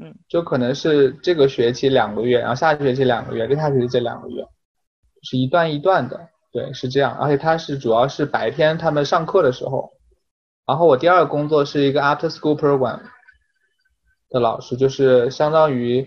[0.05, 4.47] 嗯，就可能是这个学期两个月，然后下学期两个月，再下学期这两个月，
[5.23, 7.17] 是一段一段的，对，是这样。
[7.17, 9.95] 而且它是主要是白天他们上课的时候，
[10.67, 13.01] 然后我第二个工作是一个 after school program
[14.29, 16.07] 的老师，就是相当于，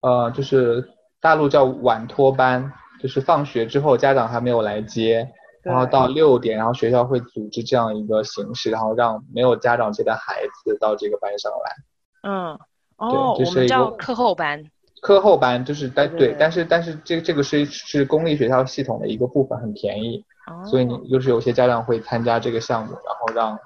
[0.00, 0.88] 呃，就是
[1.20, 5.30] 大陆叫晚托班，就是放学之后家长还没有来接，
[5.62, 12.30] 然后到六点，然后学校会组织这样一个形式，然后让没有家长接的孩子到这个班上来。
[12.30, 12.58] 嗯。
[12.98, 14.64] 哦，我们叫课后班。
[15.00, 20.24] 课后班就是但对，但是但是这这个是是公立学校系统的一个部分，很便宜，
[20.68, 23.56] 所以你就是有些家长会参加这个项目，然后让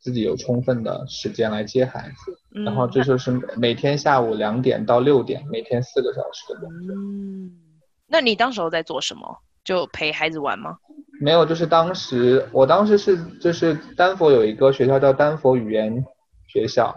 [0.00, 6.96] 自己有充分的时间来接孩子，然后这就是每天下午两点到六点，每天四个小时的工作。
[6.96, 7.52] 嗯，
[8.08, 9.38] 那你当时候在做什么？
[9.62, 10.76] 就陪孩子玩吗？
[11.20, 16.04] 没有，就是当时我当时是就是丹佛有一个学校叫丹佛语言
[16.48, 16.92] 学校。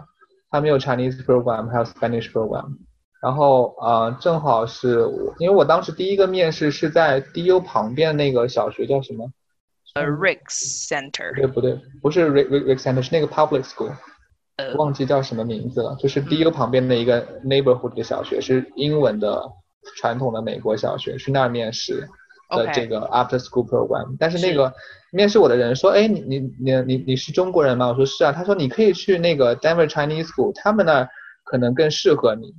[0.50, 2.76] 他没有 Chinese program，还有 Spanish program，
[3.22, 9.30] 然后呃，正好是我，因为我当时第一个面试是在 DU 旁边那个小学叫什么？
[9.94, 11.34] 呃，Ricks Center。
[11.34, 11.80] 对不对？
[12.02, 13.92] 不是 Rick Rick Center，是那个 public school，
[14.56, 15.96] 呃，忘记叫什么名字了。
[15.98, 19.42] 就是 DU 旁边的一个 neighborhood 的小学，嗯、是英文的
[19.96, 22.06] 传统的美国小学，去那儿面试
[22.48, 24.16] 的这个 after school program。
[24.18, 24.72] 但是那个。
[25.10, 31.08] 面试我的人说：“哎，你你你你你是中国人吗？”我说：“是啊。”他说：“你可以去那个 Denver Chinese School，他们那儿
[31.44, 32.54] 可能更适合你，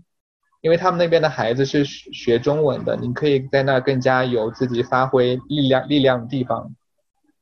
[0.62, 6.73] 因为他们那边的孩子是学中文的，你可以在那儿更加有自己发挥力量力量的地方。”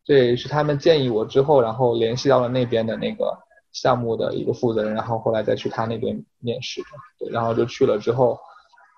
[0.05, 3.37] 对，是他们建议我之后，然后联系到了那边的那个
[3.71, 6.87] 项目的一个负责人，然后后来再去他那边面试的。
[7.17, 8.37] 对，然后就去了之后，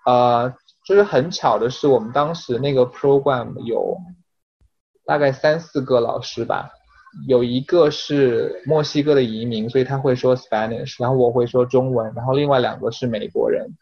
[0.07, 0.51] 呃，
[0.89, 3.95] 就是很巧的是，我们当时那个 program 有
[5.05, 6.71] 大概三四个老师吧，
[7.27, 13.77] 有一个是墨西哥的移民，所以他会说 Spanish，然后我会说中文，然后另外两个是美国人，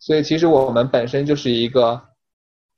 [0.00, 2.02] 所以其实我们本身就是一个。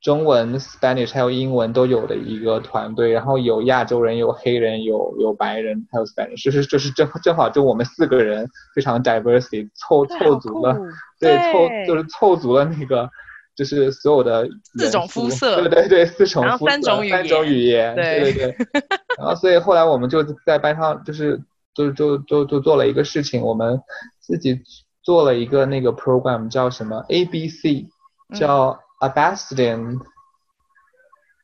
[0.02, 10.76] 中文、Spanish 还有英文都有的一个团队，然后有亚洲人、有黑人、有有白人，还有 Spanish，就是就是正正好就我们四个人非常 diversity，凑凑足了，
[11.20, 13.08] 对，对凑就是凑足了那个
[13.56, 18.56] 就是所有的四种肤色，对对对，四种肤色，三种语言，三种语言，对对对，
[19.18, 21.40] 然后所以后来我们就在班上就是
[21.74, 23.80] 就就就就做了一个事情，我们
[24.20, 24.60] 自己
[25.02, 27.86] 做了一个那个 program 叫什么 ABC，
[28.34, 28.68] 叫。
[28.68, 28.78] 嗯。
[29.02, 29.98] Abastian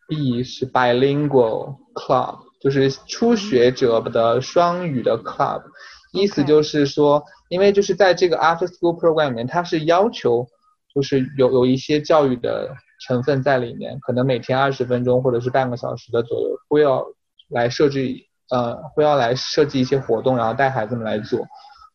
[0.07, 5.65] B 是 bilingual club，就是初学者的双语的 club，
[6.13, 10.47] 意思就是说，因为就是在这个 after school program 里面，它是要求
[10.95, 12.75] 就是有有一些教育的
[13.07, 17.05] 成分在里面，可能每天二十分钟或者是半个小时的左右，会要
[17.49, 18.15] 来设置
[18.51, 21.47] 呃会要来设计一些活动，然后带孩子们来做，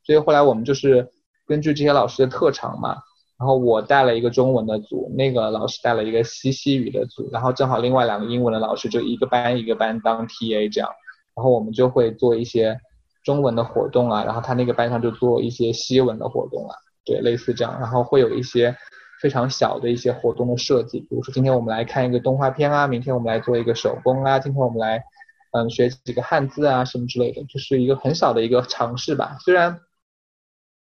[0.05, 1.09] 所以后来我们就是
[1.47, 2.97] 根据这些老师的特长嘛。
[3.39, 10.89] 然后我带了一个中文的组，那个老师带了一个西西语的组，然后正好另外两个英文的老师就一个班一个班当 TA 这样，
[11.35, 12.79] 然后我们就会做一些
[13.25, 18.75] 中文的活动啊，然后他那个班上就做一些西文的活动啊，对，类似这样，然后会有一些
[19.21, 25.03] 非常小的一些活动的设计，比如说今天我们来看一个动画片啊，明天我们来做一个手工啊，今天我们来
[25.51, 29.79] 嗯学几个汉字啊什么之类的，就是一个很小的一个尝试吧，虽然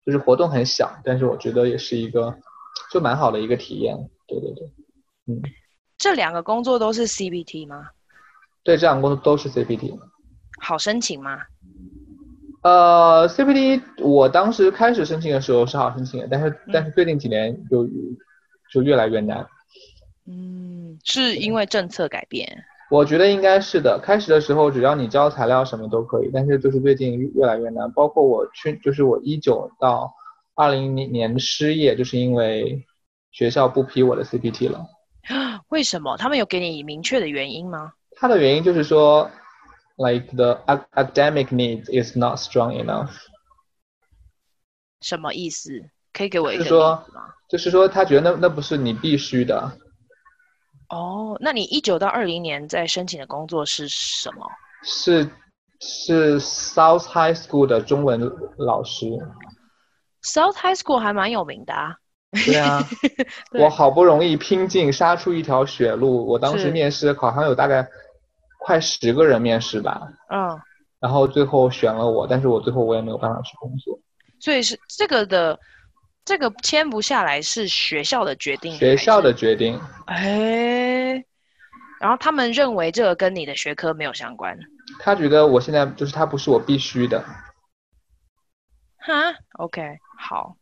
[0.05, 2.37] 就是活动很小，但是我觉得也是一个。
[2.91, 3.95] 就蛮好的一个体验，
[4.27, 4.67] 对对对，
[5.27, 5.41] 嗯，
[5.97, 7.87] 这两个工作都是 CBT 吗？
[8.63, 9.99] 对，这两个工作都是 CBT。
[10.59, 11.39] 好申请吗？
[12.63, 17.87] 呃，CPT 我当时开始申请的时候是好申请的，但是、嗯、但是最近几年就
[18.71, 19.45] 就越来越难。
[20.25, 22.63] 嗯，是因为政策改变？
[22.89, 23.99] 我觉得应该是的。
[24.01, 27.91] 开始的时候只要你交材料什么都可以，但是就是最近越来越难。
[27.91, 30.13] 包括我去，就是我一九到。
[30.55, 32.85] 二零年失业，就是因为
[33.31, 34.85] 学校不批我的 CPT 了。
[35.69, 36.15] 为什么？
[36.15, 37.93] 他们有给你明确的原因吗？
[38.15, 39.31] 他的原因就是说
[39.97, 43.11] ，like the academic needs is not strong enough。
[45.01, 45.71] 什么意思？
[46.13, 46.63] 可以给我一个
[47.13, 47.33] 吗？
[47.49, 49.77] 就是说，他觉得那那不是你必须的。
[50.89, 54.47] 哦，那你一九到二零年在申请的工作是什么？
[54.83, 55.29] 是
[55.79, 59.05] 是 South High School 的中文老师。
[60.23, 61.97] South High School 还蛮有名的啊。
[62.45, 62.81] 对啊，
[63.51, 67.87] 对我好不容易拼尽杀出一条血路，我当时面试好像有大概
[68.63, 70.07] 快十个人面试吧。
[70.29, 70.59] 嗯。
[70.99, 73.99] 然后最后选了我，但是我最后我也没有办法去工作。
[74.39, 75.59] 所以是这个的，
[76.23, 78.73] 这个签不下来是学校的决定。
[78.77, 79.77] 学校的决定。
[80.05, 81.23] 哎。
[81.99, 84.57] 然后他们认为这个跟你的学科没有相关。
[84.99, 87.23] 他觉得我现在就是他不是我必须的。
[88.97, 89.97] 哈，OK。
[90.17, 90.55] 好，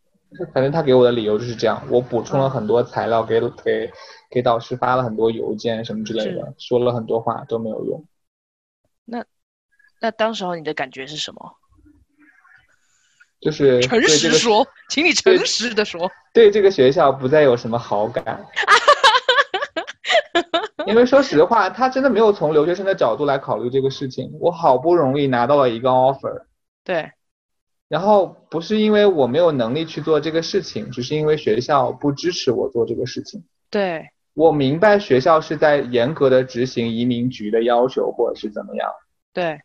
[0.54, 1.82] 反正他给我的理由就是这样。
[1.90, 3.92] 我补充了很多材料，给给
[4.30, 8.06] 给导师发了很多邮件什么之类的，说了很多话都没有用。
[9.06, 9.24] 那
[10.00, 11.58] 那当时候你的感觉是什么？
[13.42, 18.42] 就是诚实说，请你诚实的说，对，对这个学校不再有什么好感。
[20.86, 24.30] 因为说实话，他真的没有从留学生的角度来考虑这个事情。
[24.40, 26.44] 我好不容易拿到了一个 offer，
[26.84, 27.12] 对。
[27.92, 33.44] 然后不是因为我没有能力去做这个事情，只是因为学校不支持我做这个事情。
[33.70, 38.90] 对，我明白学校是在严格的执行移民局的要求，或者是怎么样。
[39.34, 39.60] 对，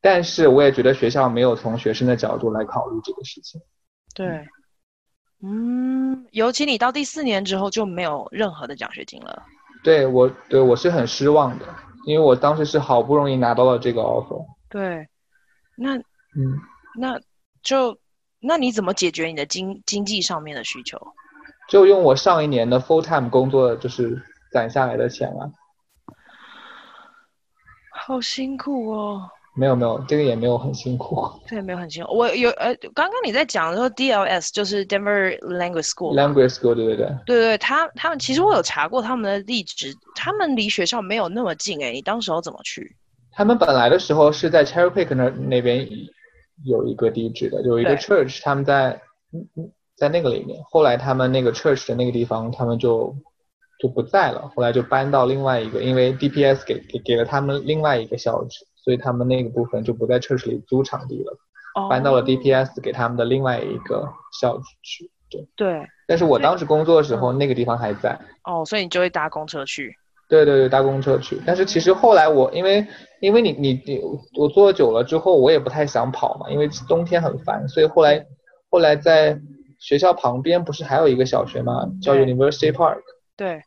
[0.00, 3.60] 但是我也觉得学校没有从学生的角度来考虑这个事情。
[4.14, 4.46] 对，
[5.42, 9.42] 嗯，尤其你到第四年之后就没有任何的奖学金了。
[9.82, 11.66] 对，我对我是很失望的，
[12.06, 14.46] 因为我当时是好不容易拿到了这个 offer。
[14.68, 15.08] 对，
[15.76, 16.54] 那嗯，
[16.96, 17.20] 那。
[17.68, 17.98] 就
[18.40, 20.98] 那你怎么解决你的经经济上面的需求？
[21.68, 24.18] 就用我上一年的 full time 工作就是
[24.50, 25.52] 攒下来的钱啊。
[27.92, 29.28] 好辛苦哦。
[29.54, 31.30] 没有没有，这个也没有很辛苦。
[31.46, 32.16] 对，没有很辛苦。
[32.16, 36.14] 我有呃，刚刚你在讲的时候，DLS 就是 Denver Language School。
[36.14, 37.06] Language School 对对对。
[37.26, 42.96] 对对，他他们其实我有查过他们的地址，他们离学校没有那么近哎，你当时候怎么去？
[43.32, 45.86] 他们本来的时候是在 Cherry Creek 那那边。
[46.64, 49.00] 有一个地址的，有一个 church，他们在
[49.96, 50.62] 在那个里面。
[50.70, 53.14] 后来他们那个 church 的那个地方，他们就
[53.80, 54.50] 就不在了。
[54.54, 61.36] 后来就搬到另外一个，因为 DPS 给给给了他们另外一个校址所以他们那个部分就不在 Church 里租场地了，
[61.74, 64.08] 哦、搬到了 DPS 给他们的另外一个
[64.40, 65.10] 校区。
[65.30, 68.18] 对对，但是我当时工作的时候，那个地方还在。
[68.44, 69.94] 哦，所以你就会搭公车去。
[70.28, 71.40] 对对对，搭公车去。
[71.46, 72.86] 但是其实后来我因为
[73.20, 74.00] 因为你你你
[74.38, 78.26] 我坐久了之后，我也不太想跑嘛，因为冬天很烦，所以后来
[78.70, 79.40] 后来在
[79.78, 82.98] 学校旁边不是还有一个小学嘛，叫 University Park。
[83.36, 83.62] 对。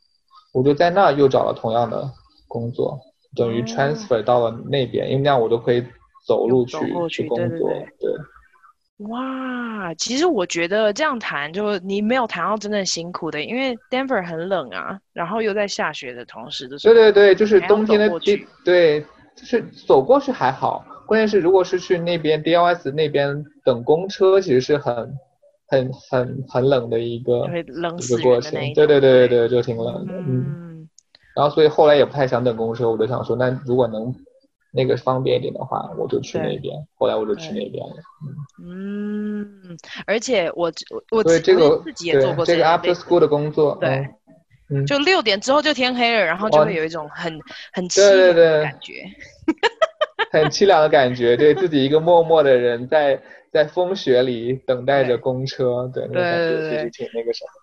[0.54, 2.12] 我就在那儿又找了同样的
[2.48, 3.00] 工作，
[3.38, 5.82] 等于 transfer 到了那边，因为那样我都可以
[6.28, 6.78] 走路去
[7.10, 7.70] 去工作。
[8.00, 8.12] 对。
[9.10, 19.02] 哇，其实我觉得这样谈，就你没有谈到真正辛苦的，因为 Denver 很冷啊，然后又在下雪的同时，对对对，就是冬天的地，对，
[19.36, 25.18] 就是走过去还好，关键是如果是去那边 DLS 那边等公车，其实是很
[25.68, 30.90] 很很很冷的一个冷一个过程，对对对对对，就挺冷的，嗯，嗯，
[31.36, 34.14] 然后所以后来也不太想等公车，我就想说，那如果能。
[34.72, 36.76] 那个方便一点的话，我就去那边。
[36.96, 37.96] 后来我就去那边了。
[38.64, 40.72] 嗯，而且我
[41.12, 43.78] 我对这个自己也做过这个 after school 的工作。
[43.82, 44.08] 对，
[44.70, 47.40] 嗯，就六点之后就天黑了，然后就会有一种很
[47.74, 49.04] 很凄凉的感觉。
[50.32, 57.61] 很凄凉的感觉，对自己一个默默的人在在风雪里等待着公车，对，那个感觉其实挺那个什么。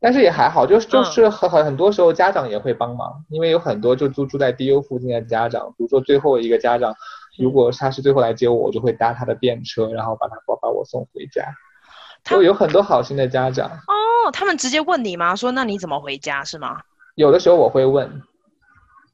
[0.00, 6.94] 但是也还好，就是就是很很很多时候家长也会帮忙，嗯，因为有很多就住住在 DU 附近的家长，比如说最后一个家长，
[7.36, 11.44] 如果他是最后来接我，我就会搭他的便车，然后把他把把我送回家。
[12.24, 13.68] 就有很多好心的家长。
[13.68, 15.34] 哦，他们直接问你吗？
[15.34, 16.80] 说那你怎么回家是吗？
[17.14, 18.22] 有的时候我会问，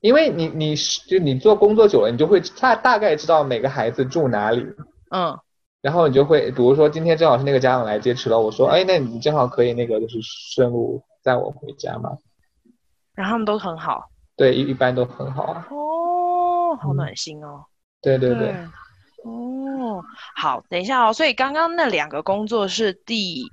[0.01, 4.66] 因为你你是就你做工作久了，你就会大大概知道每个孩子住哪里。
[5.11, 5.39] 嗯。
[5.85, 12.16] 然后你就会，比如说今天正好是那个家长来接迟了，我说，哎，那你正好可以那个就是顺路载我回家嘛？
[13.14, 15.68] 然后他们都很好，对，一一般都很好啊。
[15.70, 17.62] 哦，好暖心哦。
[17.66, 17.68] 嗯、
[18.01, 18.49] 对对对。
[19.24, 20.03] 哦，
[20.35, 21.12] 好，等一下哦。
[21.12, 23.45] 所以刚刚那两个工作是第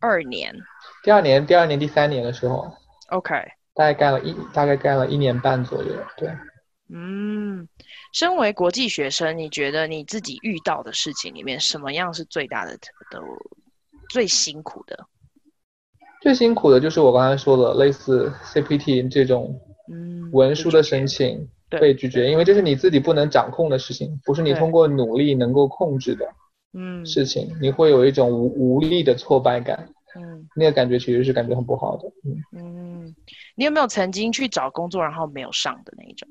[0.00, 0.56] 二年。
[1.02, 2.72] 第二年，第二年，第三年的时候。
[3.10, 3.34] OK。
[3.74, 6.32] 大概干了一，大概干了一年半左右，对。
[6.90, 7.68] 嗯，
[8.12, 13.20] 身为国际学生，你觉得你自己遇到的事情里面，什么样是最大的、的
[14.10, 15.06] 最辛苦的？
[16.20, 19.60] 最辛苦的就是我刚才说的，类似 CPT 这种，
[19.92, 26.26] 嗯，文书的申请被拒绝，因为这是你自己不能掌控的事情，不是你通过努力能够控制的，
[26.72, 33.14] 嗯，事情，你会有一种无无力的挫败感，嗯，那个感觉其实是感觉很不好的，嗯嗯，
[33.54, 36.28] 你有没有曾经去找工作然后没有上的那一种？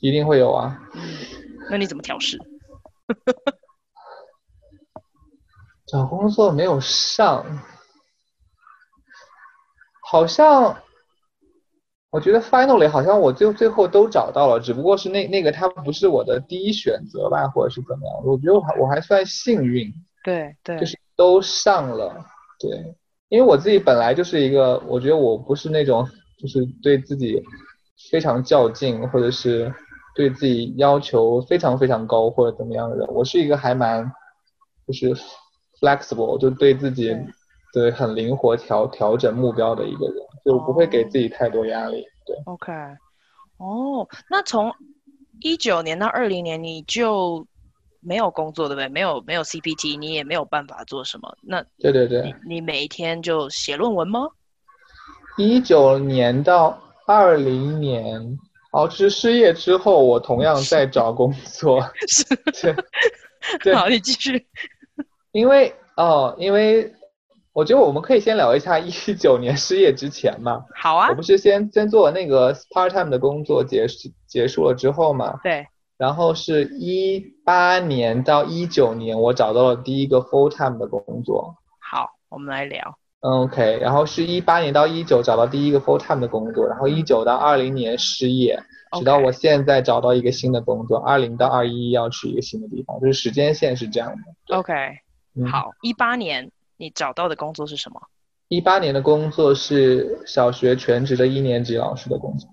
[0.00, 1.02] 一定会有啊，嗯，
[1.70, 2.38] 那你怎么调试？
[5.86, 7.44] 找工作没有上，
[10.08, 10.82] 好像，
[12.10, 18.24] 我觉得 finally 好像我最最后都找到了，只不过是那那个它不是我的第一选择吧，或者是怎么样？
[18.24, 19.92] 我觉得我还我还算幸运，
[20.22, 22.24] 对对，就是都上了，
[22.60, 22.94] 对，
[23.28, 27.42] 因为我自己本来就是一个，我觉得我不是那种就是对自己
[28.12, 29.74] 非常较劲，或者是。
[30.14, 34.12] 对自己要求非常非常高或者怎么样的人，我是一个还蛮
[34.86, 35.14] 就是
[35.80, 37.16] flexible，就对自己
[37.72, 42.04] 对很灵活调调整目标的一个人，就不会给自己太多压力。
[42.26, 42.36] 对。
[42.46, 42.72] OK，
[43.58, 44.74] 哦，那从
[45.40, 47.46] 一九年到二零年你就
[48.00, 48.88] 没有工作对不对？
[48.88, 51.34] 没有没有 CPT，你也没有办法做什么。
[51.40, 54.28] 那对对对，你每一天就写论文吗？
[55.38, 58.38] 一九年到二零年。
[58.72, 61.80] 哦，是失业之后，我同样在找工作。
[62.54, 62.74] 是，
[63.62, 64.46] 对， 好，你继续。
[65.32, 66.92] 因为哦，因为
[67.52, 70.64] 我觉得我们可以先聊一下一九年失业之前嘛。
[70.76, 71.08] 好啊。
[71.08, 75.38] 我不是先先做那个 part time 的工作结束结束了之后嘛。
[75.42, 75.66] 对。
[75.98, 81.54] 然后是一八年到一九年，我找到了第一个 full time 的工作。
[81.78, 82.96] 好，我们来聊。
[83.20, 88.58] OK，然后是一八年到一九找到第一个 full time 的工作，然后一九到二零年失业
[88.98, 94.56] 直到我现在找到一个新的工作，二零到二一要去一个新的地方，就是时间线是这样的。
[94.56, 94.72] OK，
[95.36, 98.00] 嗯，好，一八年你找到的工作是什么？
[98.48, 102.48] 一八年的工作是小学全职的一年级老师的工作。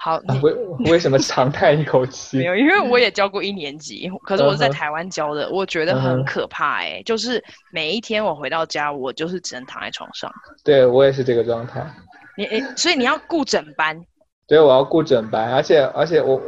[0.00, 0.54] 好，为
[0.92, 2.38] 为什么长叹一口气？
[2.38, 5.54] 没有，因为我也教过一年级，可是我是在台湾教的，uh -huh.
[5.56, 7.04] 我觉得很可怕哎、欸，uh -huh.
[7.04, 7.42] 就是
[7.72, 10.32] 每一天我回到家，我就是只能躺在床上。
[10.62, 11.84] 对，我也是这个状态。
[12.36, 14.00] 你诶，所以你要顾整班？
[14.46, 16.40] 对，我要顾整班，而且而且我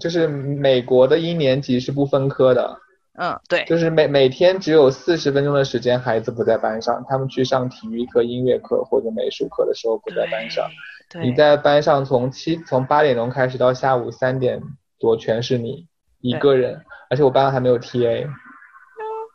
[0.00, 2.78] 就是美国的一年级是不分科的。
[3.18, 10.66] 嗯，对，就是每每天只有四十分钟的时间，孩子不在班上，他们去上体育课、音乐课或者美术课的时候不在班上。
[11.22, 14.62] 你在班上从七从八点钟开始到下午三点
[14.98, 15.86] 多全是你
[16.20, 18.28] 一个人，而且我班上还没有 TA。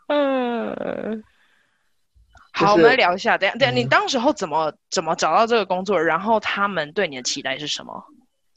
[0.08, 1.24] 嗯。
[2.52, 3.38] 好，我们来聊一下。
[3.38, 6.02] 等下，等下，你当时候怎么、嗯、怎么找到这个工作？
[6.02, 8.04] 然后他们对你的期待是什么？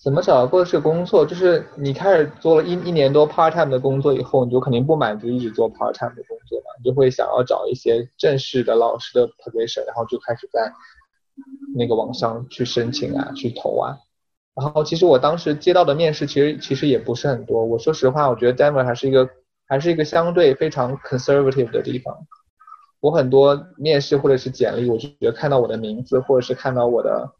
[0.02, 1.24] 怎么找到过这个工作？
[1.24, 10.72] 就是你开始做了一一年多 part time 的工作以后，你就肯定不满足一直做 part time 的工作嘛，你就会想要找一些正式的老师的 position，然后就开始在
[11.74, 13.98] 那个网上去申请啊，去投啊。
[14.54, 17.64] 然后其实我当时接到的面试，其实其实也不是很多。
[17.64, 19.28] 我说实话，我觉得 Denver 还是一个
[19.66, 22.14] 还是一个相对非常 conservative 的地方。
[23.00, 27.32] 我很多面试或者是简历，我就觉得看到我的名字或者是看到我的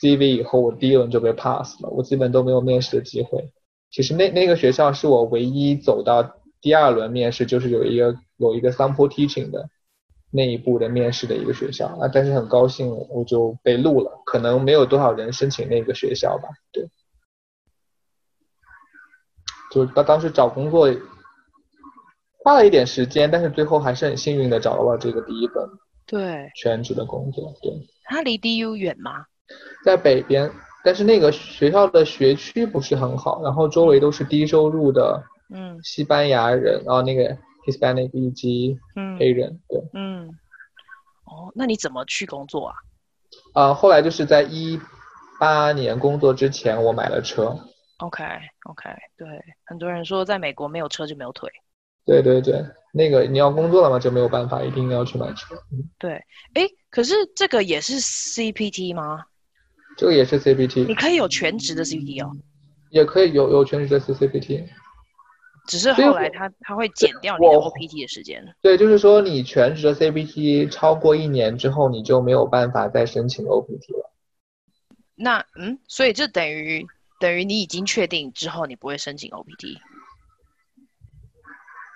[0.00, 3.52] CV 以后，我第一轮就被 pass 了，我基本都没有面试的机会。
[3.90, 9.68] 其实那那个学校是我唯一走到第二轮面试，就是有一个有一个 sample teaching 的
[10.32, 16.88] 那一步的面试的一个学校啊，但是很高兴我就被录了，可能没有多少人申请那个学校吧，对。
[19.70, 20.88] 就当当时找工作。
[22.44, 25.64] 花了一点时间，但是最后还是很幸运的找到了这个第一份
[26.04, 27.54] 对全职的工作。
[27.62, 27.70] 对，
[28.02, 29.24] 它离 DU 远吗？
[29.84, 30.50] 在北边，
[30.82, 35.22] 但是那个学校的学区不是很好，然后周围都是低收入的，
[35.54, 38.78] 嗯，西班牙人，嗯、然后那个 Hispanic 以及
[39.18, 40.28] 黑人，嗯、对，嗯，
[41.24, 42.74] 哦，那你怎么去工作啊？
[43.54, 44.80] 啊、呃，后来就是在一
[45.38, 47.58] 八年工作之前，我买了车。
[47.98, 48.24] OK
[48.68, 49.26] OK，对，
[49.64, 51.50] 很多人说在美国没有车就没有腿。
[52.04, 55.54] 对对对，那个你要工作了嘛，就没有办法，一定要去买车。
[55.98, 56.14] 对，
[56.54, 59.24] 哎，可是这个也是 CPT 吗？
[59.96, 60.86] 这个也是 CPT。
[60.86, 62.36] 你可以有全职的 CPT 哦。
[62.90, 64.66] 也可以有有全职的 CPT，
[65.68, 68.44] 只是后来他他会减掉你的 OPT 的时间。
[68.60, 74.10] 对，就是说你全职的 CPT 超过一年之后，你就没有办法再申请 OPT 了。
[75.14, 76.84] 那嗯，所以这等于
[77.20, 79.78] 等于你已经确定之后你不会申请 OPT。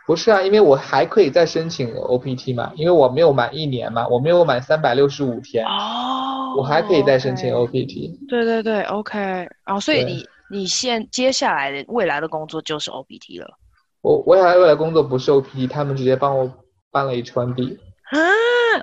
[0.06, 8.16] 不是啊，因为我还可以再申请 OPT 嘛，因为我没有满一年嘛，我没有满三百六十五天，哦，我还可以再申请 OPT。
[8.28, 13.58] 对对对，OK，哦，所以你你现接下来的未来的工作就是 OPT 了。
[14.02, 16.50] 我未来未来工作不是 OPT，他们直接帮我
[16.90, 17.76] 办了 H1B。
[18.10, 18.18] 啊，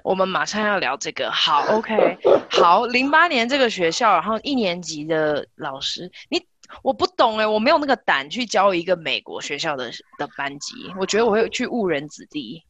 [0.03, 2.18] 我们马上要聊这个，好，OK，
[2.51, 6.41] 好，零八年这个学校，然后一年级的老师，你。
[6.82, 12.64] 我不懂哎，我没有那个胆去教一个美国学校的的班级，我觉得我会去误人子弟。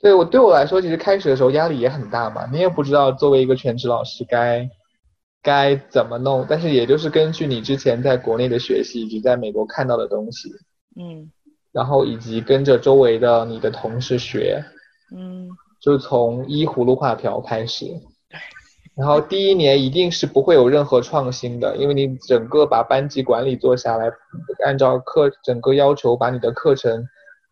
[0.00, 4.66] 对，我对我来说，其实开始的时候压力也很大嘛，你也不知道作为一个全职老师该
[5.46, 10.50] 该怎么弄，但是也就是根据你之前在国内的学习以及在美国看到的东西，
[10.96, 11.30] 嗯，
[11.70, 14.64] 然后以及跟着周围的你的同事学，
[15.16, 15.48] 嗯，
[15.80, 17.86] 就从依葫芦画瓢开始。
[18.98, 24.10] 然后第一年一定是不会有任何创新的，因为你整个把班级管理做下来，
[24.64, 27.06] 按照课整个要求把你的课程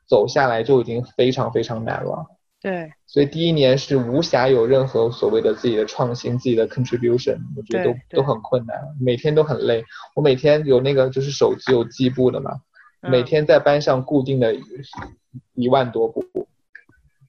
[0.09, 2.27] 走下来就已经非常非常难了。
[2.65, 9.85] 对，所以第一年是无暇有任何所谓的自己的创新、自己的 contribution，我觉得都都很困难，每天都很累。
[10.15, 12.53] 我每天有那个就是手机有计步的嘛，
[13.03, 14.55] 嗯、每天在班上固定的
[15.55, 16.25] 一万多步。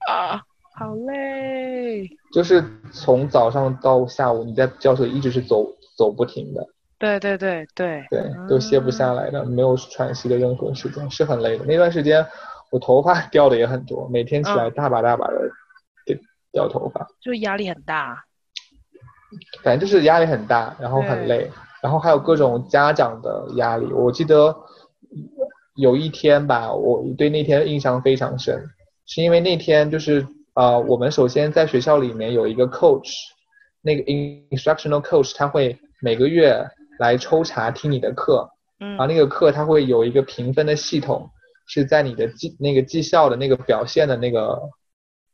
[0.08, 0.40] 啊。
[0.78, 2.62] 好累，就是
[2.92, 5.66] 从早上到下午，你在教室一直是走
[5.96, 6.66] 走不停的。
[6.98, 11.64] 对对对对对，都歇不下来的，嗯、没有喘息的任何时间，是很累的。
[11.64, 12.22] 那段时间，
[12.70, 15.50] 我头发掉的也很多，每天起来大把大把的
[16.04, 16.18] 掉
[16.52, 18.24] 掉头发，就压力很大。
[19.62, 21.50] 反正就是压力很大，然后很累，
[21.82, 23.86] 然后还有各种家长的压力。
[23.92, 24.56] 我记得
[25.74, 28.64] 有一天吧，我对那天印象非常深，
[29.06, 30.26] 是因为那天就是。
[30.56, 33.12] 啊、呃，我们首先在学校里面有一个 coach，
[33.82, 36.66] 那个 instructional coach，他会每个月
[36.98, 38.48] 来抽查听你的课，
[38.80, 41.28] 嗯，然后那个课他会有一个评分的系统，
[41.66, 44.58] 是在你的绩那个绩效的那个表现的那个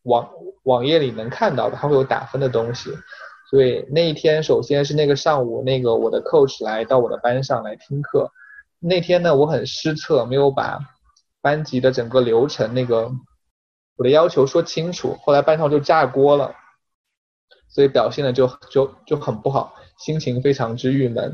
[0.03, 0.28] 网
[0.64, 2.91] 网页里能看到的，它会有打分的东西。
[3.51, 8.33] 所以那一天首先是那个上午，那个我的 coach 来到我的班上来听课，
[8.80, 10.78] 那天呢我很失策，没有把
[11.41, 13.12] 班级的整个流程那个。
[13.99, 16.55] 我的要求说清楚，后来班上就炸锅了，
[17.68, 21.24] 所以表现的就就就很不好，心情非常之郁闷。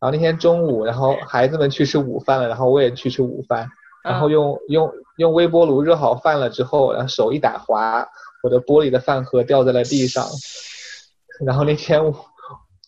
[0.00, 3.70] 后那天中午，然后孩子们去吃午饭了，然后我也去吃午饭，
[4.04, 8.06] 然后用用用微波炉热好饭了之后，然后手一打滑，
[8.42, 10.24] 我的玻璃的饭盒掉在了地上，
[11.46, 12.00] 然后那天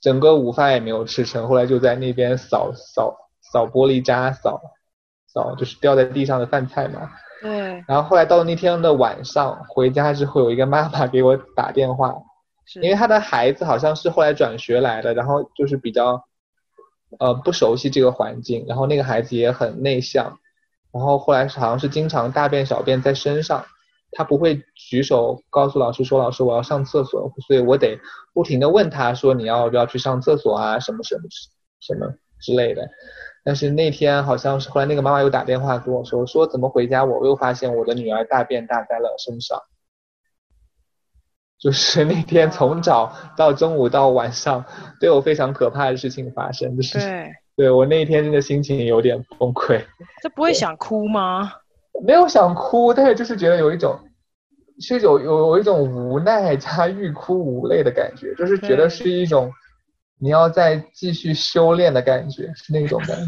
[0.00, 3.16] 整个午饭也没有吃成，后来就在那边扫扫
[3.52, 4.60] 扫玻璃渣，扫
[5.32, 7.10] 扫就是掉在地上的饭菜嘛。
[7.40, 12.14] 对，然后后来到了那天的晚上，回家之后有一个妈妈给我打电话，
[12.80, 16.24] 因为她的孩子好像是后来转学来的，然后就是比较，
[17.18, 20.38] 呃，不熟悉这个环境，然后那个孩子也很内向，
[20.94, 23.66] 然后后来好像是经常大便小便在身上，
[24.12, 27.98] 他不会举手告诉老师说，老师我要上厕所，所以我得
[28.32, 31.22] 不停的问他说，你要不要去上厕所啊，什么什么
[31.80, 32.88] 什么之类的。
[33.44, 37.04] 但是那天好像是后来那个妈妈又打电话跟我说，说怎么回家？
[37.04, 39.60] 我又发现我的女儿大便大在了身上。
[41.58, 44.64] 就是那天从早到中午到晚上
[45.00, 49.80] 都有非常可怕的事情发生，就是对，对我那一天真的心情有点崩溃。
[50.22, 51.52] 这不会想哭吗？
[52.04, 53.98] 没有想哭，但是就是觉得有一种，
[54.80, 59.52] 是有有有一种无奈加欲哭无泪的感觉，就是觉得是一种
[60.18, 63.26] 你要再继续修炼的感觉，是那种感觉。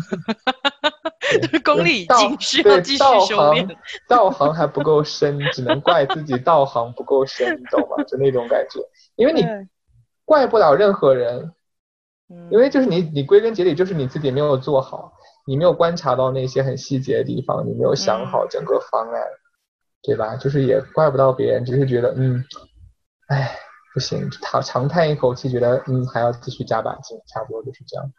[1.65, 3.69] 功力已经需要继续修炼，
[4.09, 8.03] 道行还不够深，只能怪自己道行不够深，你懂吗？
[8.05, 8.81] 就那种感觉，
[9.17, 9.45] 因为你
[10.25, 11.53] 怪不了任何人，
[12.51, 15.13] 因为就是你，你归根结底就是你自己没有做好，
[15.47, 19.23] 你没有观察到那些很细节的地方，你没有想好整个方案，
[20.03, 20.37] 对吧？
[20.37, 22.45] 就是也怪不到别人，只是觉得嗯，
[23.29, 23.57] 哎，
[23.95, 28.13] 不行，长长叹一口气，觉得嗯还要继续加把劲，差不多就是这样，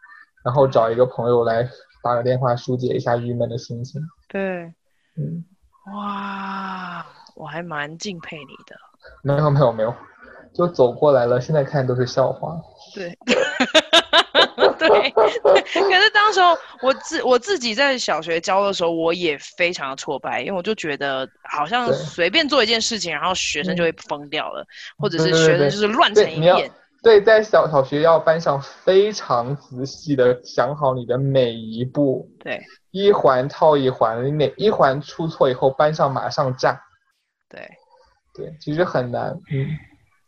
[0.44, 1.68] 然后找一个朋友来。
[2.00, 4.00] 打个电话疏解一下郁闷的心情。
[4.28, 4.72] 对，
[5.16, 5.44] 嗯，
[5.92, 7.04] 哇，
[7.34, 8.76] 我还蛮敬佩你的。
[9.24, 9.92] 没有没有没有，
[10.54, 11.40] 就走过来了。
[11.40, 12.56] 现在看都是笑话。
[12.94, 13.18] 对，
[14.78, 24.64] 对，可是当时候我自我自己在小学教的时候，我也非常的挫败，因为我就觉得好像随便做一件事情，然后学生就会疯掉了，
[24.98, 26.70] 或者是学生就是乱成一片。
[27.00, 32.60] 对，在小小学要班上非常仔细的想好你的每一步，对，
[32.90, 36.82] 一环套一环，你每一环出错以后，班上马上炸，
[37.48, 37.70] 对，
[38.34, 39.68] 对，其实很难，嗯，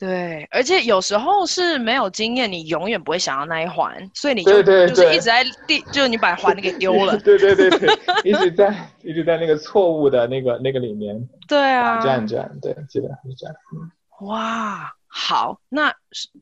[0.00, 7.88] 对，而且有时候是没有经验，你永远不会想要那一环，所以你就就是一直在第，就是你把环给丢了，对对对对，
[8.24, 14.90] 一直在一直在那个错误的那个那个里面， 对啊，转转，对，基本上是这样，嗯，哇。
[15.12, 15.92] 好，那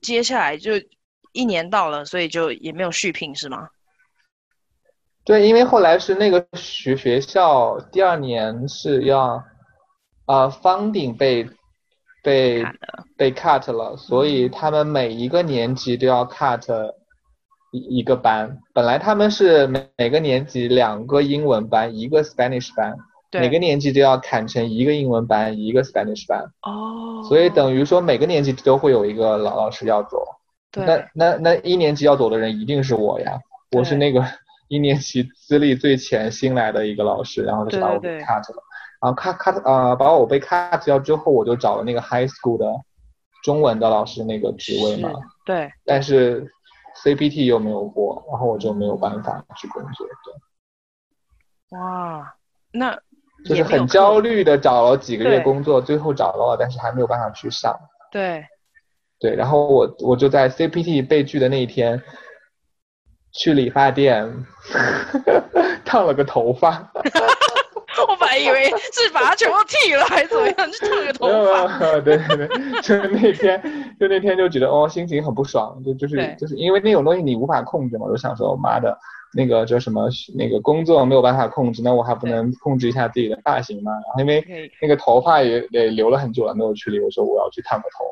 [0.03, 0.73] 接下来就
[1.33, 3.71] 一年到了，所以就也没有续聘是吗？
[5.25, 9.43] 对，因为后来是那个学学校第二年是要，
[10.27, 11.49] 呃，funding 被
[12.23, 12.65] 被
[13.17, 16.93] 被 cut 了，所以他们每一个年级都要 cut
[17.73, 18.59] 一一个班。
[18.73, 22.97] 本来他们是每每个年级两个英文班，一个 Spanish 班。
[23.31, 26.51] 对每个年级都要砍成一个英文班，一个 Spanish 班。
[26.63, 27.23] 哦。
[27.29, 30.25] 所以等于说每个年级都会有一个老老师要走。
[30.73, 30.85] 对。
[30.87, 33.39] 那那那一年级要走的人一定是我呀，
[33.73, 34.25] 我是那个
[34.69, 38.45] 一年级资历最浅新来的一个老师，然后就把我给 cut 了。
[38.47, 38.68] 对对对
[39.01, 42.67] 然后 cut cut 啊、呃，把我被 cut 掉之后，我就找了那个 high school 的
[43.43, 45.11] 中文的老师那个职位嘛。
[45.45, 45.73] 对。
[45.85, 46.51] 但是
[47.03, 50.07] CPT 又没有过，然后我就没有办法去工作。
[50.25, 51.79] 对。
[51.79, 52.35] 哇，
[52.73, 52.99] 那。
[53.45, 57.73] 就是很焦虑的找了几个月工作，最后找到了，但是还没有办法去上。
[58.11, 58.45] 对，
[59.21, 62.03] 对，然后我我就在 CPT 被拒的那一天，
[63.31, 64.45] 去理发店
[65.87, 66.91] 烫了个头发。
[68.29, 72.01] 我本来以为是把它全部剃了还是怎么样，去烫个头发。
[72.01, 72.49] 对对对，
[72.83, 73.63] 就那天
[73.99, 78.97] 就那天就觉得哦，心情很不爽，就就是就是因为那种东西你无法控制嘛，我就想说妈的。
[79.35, 80.09] 那个叫什么？
[80.35, 83.93] 那个工作没有办法控制，那我还不能控制一下自己的发型吗？
[83.93, 86.99] 然后因为那个头发也也留了很久了，没有去理。
[86.99, 88.05] 我说我要去烫个头，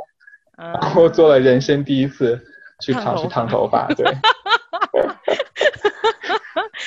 [0.63, 2.39] 嗯、然后做了人生第一次
[2.83, 3.87] 去尝试烫头发。
[3.97, 4.05] 对，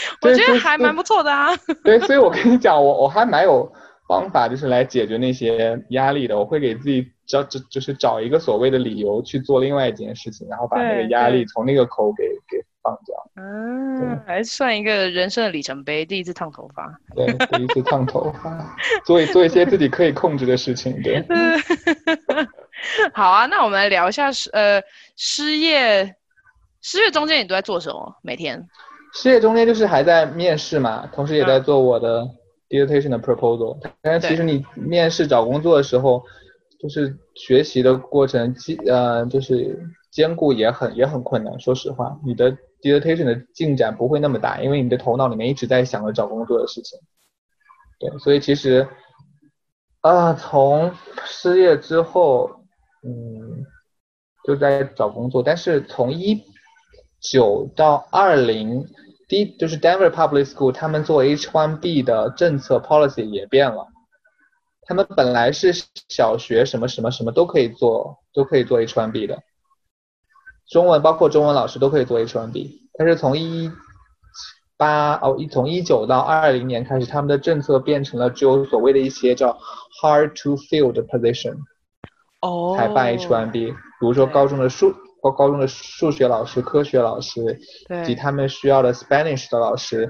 [0.21, 1.49] 我觉得还蛮不错的啊。
[1.83, 3.71] 对，所以我跟你讲，我我还蛮有
[4.07, 6.37] 方法，就是来解决那些压力的。
[6.37, 12.63] 我会给自己找，就就是找一个所谓的理由去做另外一件事情，然后把那个压力从那个口给给。
[12.81, 18.73] 放掉，嗯，还算一个人生的里程碑，第一次烫头发，对，第一次烫头发，
[19.03, 21.21] 做做一些自己可以控制的事情，对。
[23.13, 24.81] 好啊，那我们来聊一下失呃
[25.17, 26.15] 失业，
[26.81, 28.15] 失业中间你都在做什么？
[28.23, 28.65] 每天？
[29.13, 32.27] 失业中间就是还在面试嘛，同时也在做我的
[32.69, 33.91] dissertation 的 proposal，嗯。
[34.01, 36.23] 但是其实你面试找工作的时候，
[36.79, 38.55] 就是学习的过程，
[38.87, 39.79] 呃，就是
[40.11, 41.59] 兼顾也很也很困难。
[41.59, 42.57] 说实话，你的。
[42.81, 46.97] dissertation 的进展不会那么大，因为你的头脑里面一直在想着找工作的事情。
[47.99, 48.87] 对，所以其实，
[49.99, 50.89] 啊，从
[51.25, 52.49] 失业之后，
[53.03, 53.65] 嗯，
[54.45, 55.43] 就在找工作。
[55.43, 56.41] 但是从一
[57.21, 58.87] 九到二零，
[59.27, 63.87] 第一就是 Denver Public School，他们做 H1B 的政策 policy 也变了。
[64.81, 65.71] 他们本来是
[66.07, 69.37] 小学什么什么什么都可以做都可以做 H1B 的，
[70.67, 73.71] 中文包括中文老师都可以做 H1B，但是从一
[74.77, 79.59] 八哦一从一九到二零年开始，他们的政策变成了只有所谓的一些叫
[80.01, 81.57] hard to fill 的 position，
[82.41, 87.59] 哦，才办 H1B，比如说高中的数高高中的数学老师、科学老师，
[88.03, 90.09] 以及他们需要的 Spanish 的老师，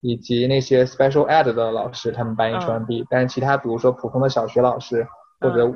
[0.00, 5.06] 以及那些 special ed 的老师，他们办 H1B，嗯，但是其他比如说普通的小学老师
[5.40, 5.72] 或者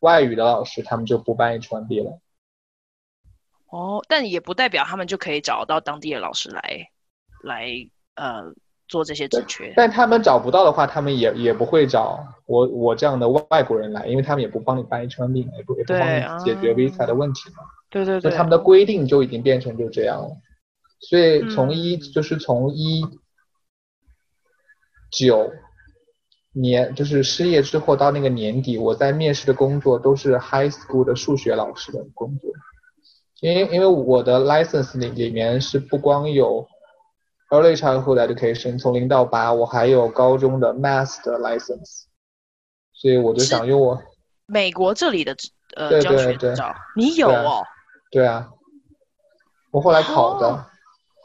[0.00, 2.18] 外语的老师，他们就不办 H1B 了。
[3.70, 6.88] 哦，但也不代表他们就可以找到当地的老师来。
[7.42, 7.70] 来
[8.16, 8.52] 呃
[8.86, 17.62] 做这些职缺，但他们找不到的话，他们也也不会找我我这样的外国人来，因为他们也不帮你办 H1B，也不也不帮你解决 visa 的问题嘛。
[17.90, 18.30] 对对对。
[18.30, 20.36] 他们的规定就已经变成就这样了。
[21.00, 23.04] 所以从一、嗯、就是从一
[25.10, 25.52] 九
[26.52, 32.50] 年就是失业之后到那个年底，我在面试的工作都是 high school 的数学老师的工作，
[33.40, 36.66] 因为因为我的 license 里里面是不光有。
[37.52, 42.04] Early childhood education 从零到八，我还有高中的 math 的 license，
[42.92, 44.00] 所以我就想用我
[44.46, 45.34] 美国这里的
[45.74, 47.66] 呃对教学执照，你有哦？
[48.10, 48.48] 对啊，
[49.70, 50.48] 我后来考的。
[50.48, 50.58] Oh.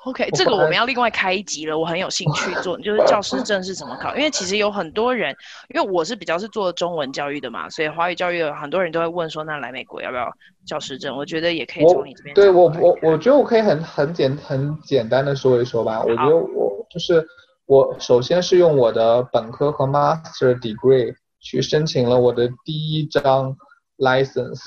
[0.06, 4.16] OK，这个我们要另外开一集了，我很有兴趣做，就是教师证是怎么考？
[4.16, 5.36] 因为其实有很多人，
[5.74, 10.32] 因为我是比较是做中文教育的嘛，所以华语教育的很多人都会问说，那来美国要不要
[10.64, 11.18] 教师证？
[11.18, 12.36] 我觉得也可以从你这边。
[12.36, 16.00] 对我我我觉得我可以很很简很简单的说一说吧。
[16.04, 17.26] 我觉得我就是
[17.66, 23.58] 我首先是用我的本科和 master degree 去申请了我的第一张
[23.98, 24.62] license。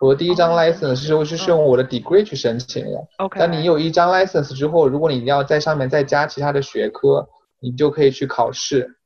[0.00, 3.04] 我的第一张 license 是我是用我的 degree 去申请的。
[3.18, 3.40] OK。
[3.40, 7.28] 但你有一张 license 之后，如果你要在上面再加其他的学科，
[7.60, 8.96] 你就可以去考试。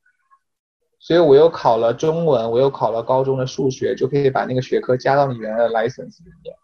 [0.99, 6.55] 所以我又考了中文，我又考了高中的数学，就可以把那个学科加到你原来的 license 里面。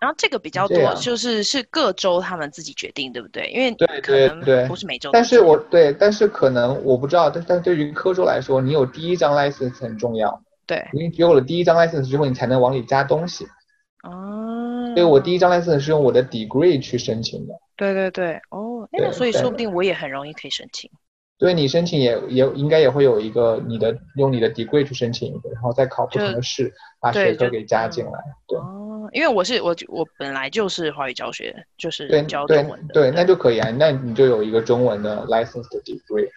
[0.00, 3.48] 然后这个比较多，就是是各州他们自己决定，对不对？
[3.52, 5.10] 因为对对对，不是每州。
[5.12, 10.42] 但是我对，但是可能我不知道，但但对于科州来说，你有第一张 license 很重要。
[10.72, 13.46] 对，你有了第一张 license 之后，你才能往里加东西。
[14.04, 17.54] 哦，所以我第一张 license 是用我的 degree 去申请的。
[17.76, 20.90] 对对对，哦，那所以说不定我也很容易可以申请。
[21.38, 28.12] 对，你申请也也应该也会有一个你的用你的 degree 去申请一个，然后再考不同的试，把学科给加进来。
[28.46, 32.94] 对，哦，因为我是我我本来就是华语教学，就是教中文的。
[32.94, 36.28] 对，对，对，那就可以啊，那你就有一个中文的 license 的 degree。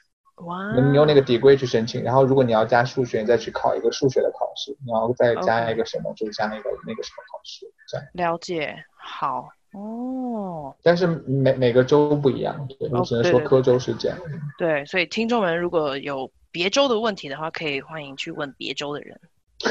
[0.44, 0.74] 哇！
[0.76, 8.06] 你用那个 degree 去申请，然后如果你要加数学，你再去考一个数学的考试，你要再加一个什么.就加那个那个什么考试，这样。
[8.14, 10.76] 了解，好哦。
[10.84, 14.18] 但是每每个州不一样，对，我只能说科州是这样。
[14.18, 19.20] Oh, 对，对，对，对，所以听众们如果有别州的问题的话，可以欢迎去问别州的人。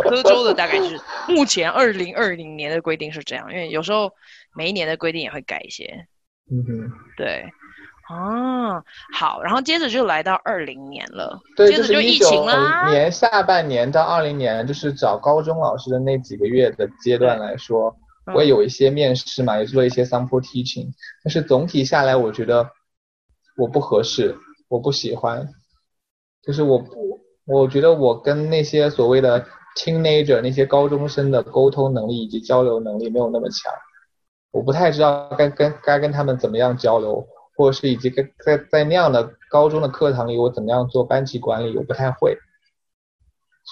[0.00, 4.12] 科州的大概是目前二零二零年的规定是这样，因为有时候
[4.56, 6.04] 每一年的规定也会改一些。
[6.50, 7.48] 嗯哼，对。
[8.10, 8.82] 哦，
[9.14, 12.90] 好，然后接着就来到二零年了，对，接着就疫情了。
[12.90, 17.94] 年下半年到二零年，就是找高中老师的那几个月的阶段来说，
[18.34, 20.88] 我也有一些面试嘛，也做了一些 sample teaching，
[21.22, 22.68] 但是总体下来，我觉得
[23.56, 24.36] 我不合适，
[24.66, 25.48] 我不喜欢，
[26.42, 29.46] 就是我不，我觉得我跟那些所谓的
[29.76, 33.72] teenager 那些高中生的沟通能力以及交流能力没有那么强，
[34.50, 37.24] 我不太知道该跟该跟他们怎么样交流。
[37.60, 42.38] 或者是以及在在在那样的高中的课堂里，我怎么样做班级管理，我不太会，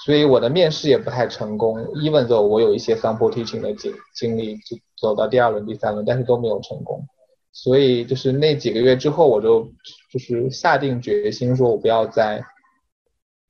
[0.05, 1.79] 所以我的面试也不太成功。
[1.95, 7.03] even though 我有一些 sample teaching 的经经历，就走到第二轮、第三轮，但是都没有成功。
[7.51, 9.67] 所以就是那几个月之后，我就
[10.13, 12.45] 就是下定决心说，我不要再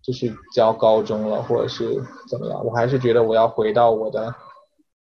[0.04, 4.32] 就是教高中了，或者是怎么样，我还是觉得我要回到我的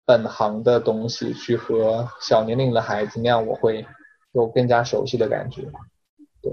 [0.06, 3.84] 本行的东西去和小年龄的孩子，那样我会。
[4.42, 5.62] 有更加熟悉的感觉，
[6.40, 6.52] 对，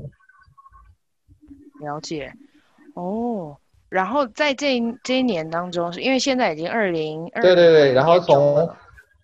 [1.80, 2.34] 了解，
[2.96, 3.58] 哦，
[3.90, 8.70] 然后在这这一年当中，是因为现在已经二零二，对对对，然后从，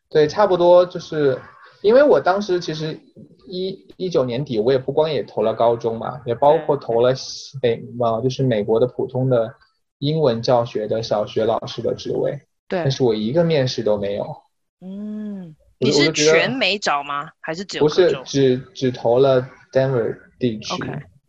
[0.09, 1.39] 对，差不多就是，
[1.81, 2.99] 因为我当时其实
[3.47, 7.13] 一一九年底，我也不光也投了高中嘛，也包括投了
[7.61, 9.55] 美啊，就是美国的普通的
[9.99, 12.31] 英文教学的小学老师的职位，
[12.67, 14.43] 对，但是我一个面试都没有，
[14.81, 15.55] 嗯。
[15.81, 17.27] 你是全美找吗？
[17.41, 17.83] 还是只有？
[17.83, 19.41] 不是，只只投了
[19.73, 20.75] Denver 地区。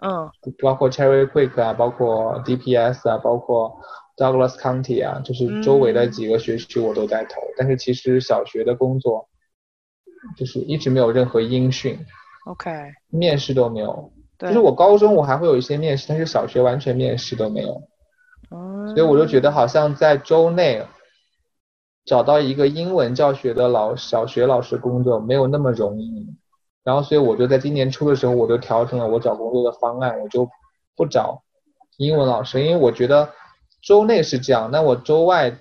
[0.04, 0.30] 嗯，
[0.60, 3.72] 包括 Cherry Creek 啊，包括 DPS 啊，包括
[4.16, 7.40] Douglas County 啊，就是周围的几个学区我都在投。
[7.40, 9.28] 嗯，但是其实小学的工作
[10.36, 11.98] 就是一直没有任何音讯。
[12.46, 12.70] OK。
[13.08, 14.12] 面试都没有。
[14.36, 14.48] 对。
[14.50, 17.82] 就是我高中我还会有一些面试，但是小学完全面试都没有。
[18.50, 18.88] 嗯。
[18.88, 20.84] 所以我就觉得好像在州内。
[22.04, 26.26] 找到一个英文教学的老小学老师工作没有那么容易，
[26.82, 30.48] 然后所以我就在今年初的时候，我就调整了我找工作的方案，我就
[30.96, 31.42] 不找
[31.98, 33.30] 英文老师，因为我觉得
[33.82, 35.56] 州内是这样，那我州外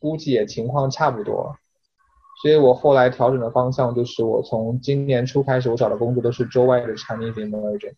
[0.00, 1.54] 估计也情况差不多，
[2.42, 7.92] 所以我后来调整的方向就是我从今年初开始，我找的工作都是州外的 Chinese Immersion。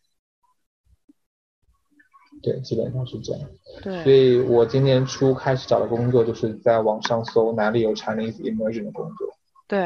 [2.45, 3.41] 对，基本上是这样。
[3.83, 9.27] 对，所以我今年初开始找的工作，就是在网上搜哪里有 Chinese Immersion 的工作。
[9.67, 9.79] 对，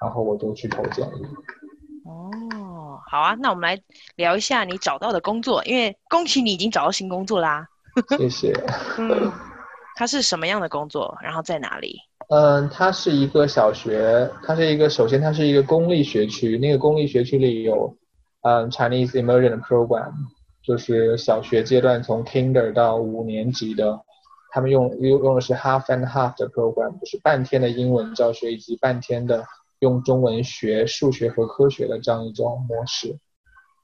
[0.00, 1.24] 然后我就去投简历。
[2.04, 3.82] 哦，好啊，那我们来
[4.14, 7.66] 聊一下你找到的工作，因为恭喜你已经找到新工作啦。
[8.16, 8.52] 谢谢。
[8.98, 9.32] 嗯，
[9.96, 11.18] 它是什么样的工作？
[11.20, 11.98] 然后在哪里？
[12.28, 17.96] 嗯，它是一个小学，它是一个，首先它是一个公立学区，那个公立学区里有
[18.42, 20.12] 嗯 Chinese Immersion Program。
[20.62, 24.00] 就是小学阶段从 Kinder 到五年级的，
[24.52, 29.44] 他们用用用的是 half and half 的 program，就是半天的英文教学以及半天的
[29.78, 33.16] 用中文学数学和科学的这样一种模式。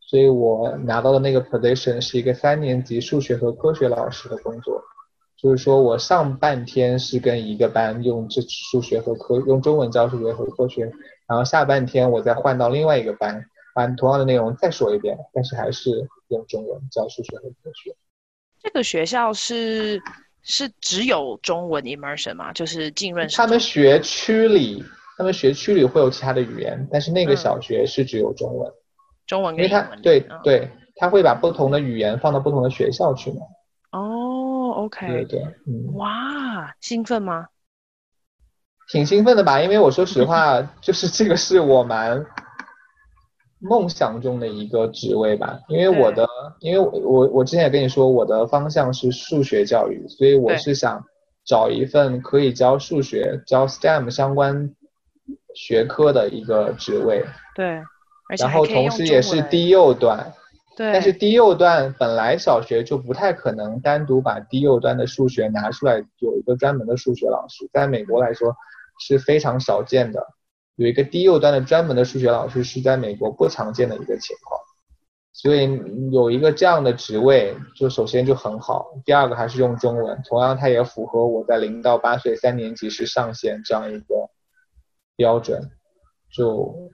[0.08, 4.80] 所以我拿到的那个 position 是一个三年级数学和科学老师的工作，
[5.36, 10.84] 就是说我上半天是跟一个班用这数学和科用中文教数学和科学，
[11.26, 13.44] 然后下半天我再换到另外一个班。
[13.74, 17.94] 把同样的内容再说一遍，但是还是用中文教数学和科学。
[18.58, 20.02] 这个学校是
[20.42, 22.52] 是只有中文 immersion 吗？
[22.52, 23.28] 就是浸润。
[23.28, 24.84] 他们学区里，
[25.16, 28.68] 他们学区里会有其他的语言，但是那个小学是只有中文。
[28.68, 28.74] 嗯、
[29.26, 33.40] 中文，因为他对、嗯、对，他会把不同的语言放到不同的学校去嘛。
[33.92, 35.06] 哦，OK。
[35.06, 35.94] 对对，嗯。
[35.94, 37.46] 哇，兴奋吗？
[38.88, 42.24] 挺兴奋的吧，因为我说实话，就是这个是我蛮。
[43.58, 46.26] 梦想中的一个职位吧，因为我的，
[46.60, 51.02] 因为我我之前也跟你说，我的方向是数学教育，所以我是想
[51.44, 54.74] 找一份可以教数学、教 STEM 相关
[55.54, 57.24] 学科的一个职位。
[57.54, 57.82] 对，
[58.38, 60.32] 然后同时也是低幼段。
[60.76, 60.92] 对。
[60.92, 68.54] 但是低幼段本来小学就不太可能单独把低幼段的数学拿出来，有一个专门的数学老师，在美国来说
[68.98, 70.26] 是非常少见的。
[70.76, 74.60] 有一个低幼端的专门的数学老师是在美国不常见的一个情况，
[75.32, 75.80] 所以
[76.12, 78.92] 有一个这样的职位，就首先就很好。
[79.04, 84.28] 第二个还是用中文，同样它也符合我在零到八岁三年级是上线这样一个
[85.16, 85.70] 标准，
[86.30, 86.90] 就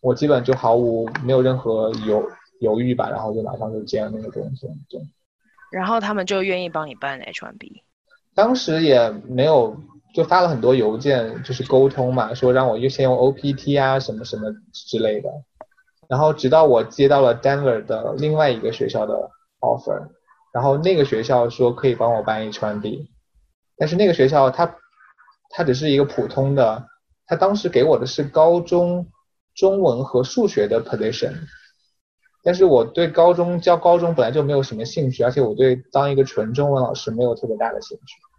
[0.00, 2.22] 我基本就毫无没有任何犹
[2.60, 4.68] 犹豫吧，然后就马上就接了那个工作。
[4.90, 5.00] 对，
[5.70, 7.82] 然后他们就愿意帮你办 H1B，
[8.34, 9.74] 当时也没有。
[10.12, 15.30] 就发了很多邮件，就是沟通嘛，说让我就先用 OPT 啊什么什么之类的，
[16.08, 20.08] 然后直到我接到了 Denver 的另外一个学校的 offer，
[20.52, 23.08] 然后那个学校说可以帮我办 H1B，
[23.76, 24.76] 但是那个学校它
[25.48, 26.86] 它只是一个普通的，
[27.26, 29.06] 他当时给我的是高中
[29.54, 31.32] 中文和数学的 position，
[32.42, 38.31] 但是我对高中教高中本来就没有什么兴趣，而且我对当一个纯中文老师没有特别大的兴趣。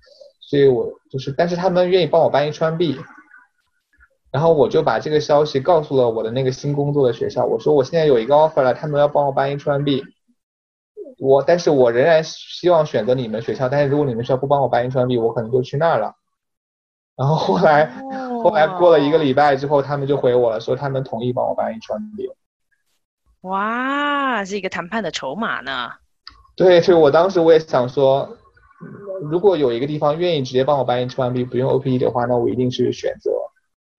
[0.47, 2.99] 所以我就是，但是他们愿意帮我搬一串币
[4.31, 10.03] 然后我就把这个消息告诉了我的那个新工作的学校，我说我现在有一个 offer 了，他们要帮我搬一串币
[11.19, 16.15] 我但是我仍然希望选择你们学校，但是如果你们学校不帮我搬一串币我可能就去那儿了。
[17.15, 17.85] 然后后来
[18.43, 22.27] 后来过了一个礼拜之后，他们就回我了，说他们同意帮我搬一串币。
[23.41, 25.91] 哇，是一个谈判的筹码呢。
[26.55, 28.37] 对，所以我当时我也想说。
[29.29, 33.31] 如果有一个地方愿意直接帮我办 H1B 不用 OPT 的话，那我一定是选择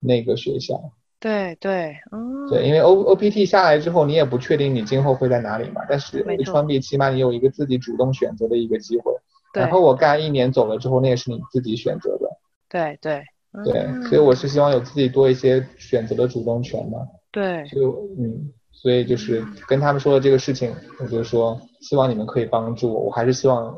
[0.01, 0.93] 那个学校。
[1.19, 5.81] 对对，嗯，对，因为 O OPT 下来之后，你也不确定你今后会在哪里嘛。
[5.89, 9.13] 但是 H1B 起码你有一个自己主动选择的一个机会。
[9.55, 9.63] 对。
[9.63, 12.29] 然后我干一年走了之后，那也是你自己选择的。
[12.69, 13.23] 对对。
[13.65, 16.99] 对，嗯，所以我是希望有自己多一些选择的主动权嘛。
[17.33, 17.65] 对。
[17.69, 23.75] 就嗯，所以就是跟他们说的这个事情，我就说希望你们可以帮助我，我还是希望。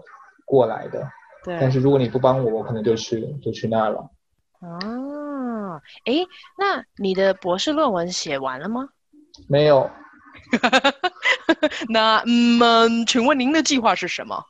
[0.47, 1.07] 过来的，
[1.45, 1.59] 对。
[1.61, 4.11] 但是如果你不帮我，我可能就去就去那儿了。
[4.61, 5.77] 啊，
[6.07, 6.15] 哎，
[6.57, 8.89] 那你的博士论文写完了吗？
[9.47, 9.91] 没有。
[11.91, 14.43] 那嗯，请问您的计划是什么？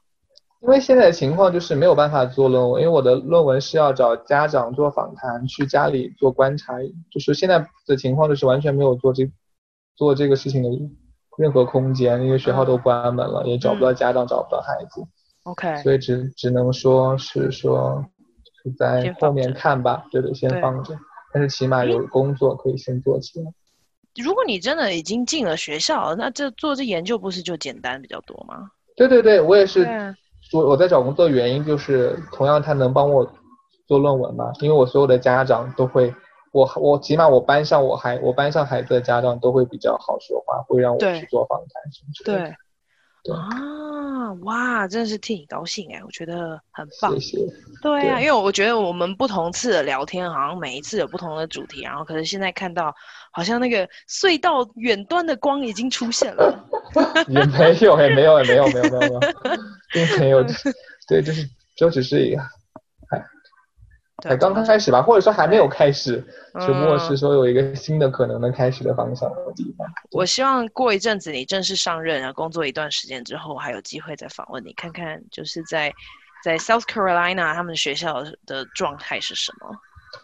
[0.63, 6.75] 因为现在的情况就是没有办法做论文，因为我的论文是要找家长做访谈，去家里做观察，
[7.11, 9.31] 就是现在的情况就是完全没有做这
[9.95, 10.69] 做这个事情的
[11.37, 15.07] 任何空间，因为学校都关门了，嗯、也找不到家长，嗯、找不到孩子。
[15.47, 18.05] OK，所以只只能说是说
[18.63, 20.99] 是在后面看吧，对对，先放着。
[21.33, 23.53] 但是起码有工作可以先做起来。
[24.23, 28.71] 如果你真的已经进了学校，那这做这研究不是就简单比较多吗？
[28.97, 30.15] 对对对，我也是。
[30.53, 33.29] 我我在找工作的原因就是，同样他能帮我
[33.89, 36.15] 做论文嘛，因为我所有的家长都会，
[36.53, 42.57] 我我起码我班上我还我班上孩子的家长都会比较好说话，会让我去做访谈什么之类的。
[43.25, 43.35] 对。
[43.35, 43.49] 啊，
[44.35, 47.13] 哇，真的是替你高兴哎，我觉得很棒。
[47.13, 47.39] 谢谢。
[47.83, 52.95] 对啊，对，因为我觉得我们不同次的聊天，好像每一次有不同的主题，然后可是现在看到，
[53.33, 56.65] 好像那个隧道远端的光已经出现了。
[57.29, 59.21] 也没有，也没有，也没有，没有，没有，没有，
[59.93, 60.45] 并没有。
[61.09, 62.41] 对，就是就只是一个。
[64.23, 66.25] 才刚刚开始吧，或者说还没有开始，
[66.61, 69.87] 只不过是说有一个新的可能的开始的方向和地方。
[70.11, 75.93] 我希望过一阵子你正式上任啊，工作一段时间之后，还有机会再访问你，看看就是在
[76.43, 79.71] 在 South Carolina 他们学校的状态是什么。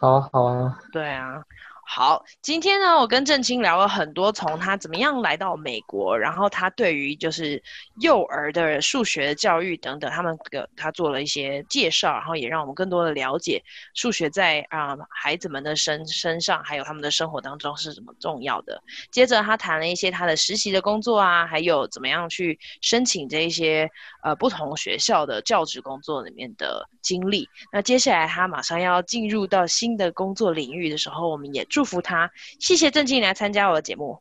[0.01, 0.79] 好啊，好啊。
[0.91, 1.43] 对啊。
[1.85, 7.63] 好，今天呢，我跟郑青聊了很多，从他怎么样来到美国，然后他对于就是
[8.01, 13.63] 幼儿的数学教育等等，他们给他做了一些介绍，然后也让我们更多的了解
[13.95, 18.83] 数学在啊、孩子们的身身上，还有他们的生活当中是怎么重要的。
[19.11, 23.91] 接着他谈了一些他的实习的工作啊，还有怎么样去申请这一些
[24.23, 27.47] 呃不同学校的教职工作里面的经历。
[27.71, 31.85] 那接下来他马上要进入到新的工作领域的时候，我们也祝。
[31.85, 34.19] 福他，谢谢郑静来参加我的节目。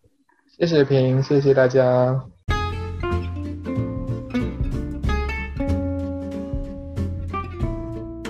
[0.57, 2.19] 谢谢平，谢谢大家。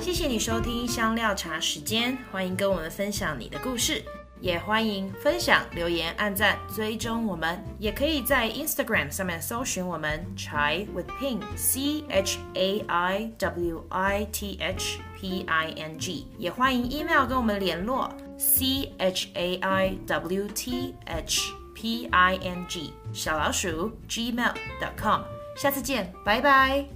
[0.01, 4.03] 谢谢你收听香料茶时间，欢迎跟我们分享你的故事，
[4.39, 15.97] 也欢迎分享、留言、按赞、追踪我们，也可以在 Instagram 上面搜寻我们 Chai with Ping，C H A I W I T H P I N
[15.97, 18.11] G，也欢迎 email 跟我们联络。
[18.40, 21.40] C H A I W T H
[21.74, 25.22] P I N G 小老鼠 gmail.com，
[25.56, 26.86] 下次见，拜拜。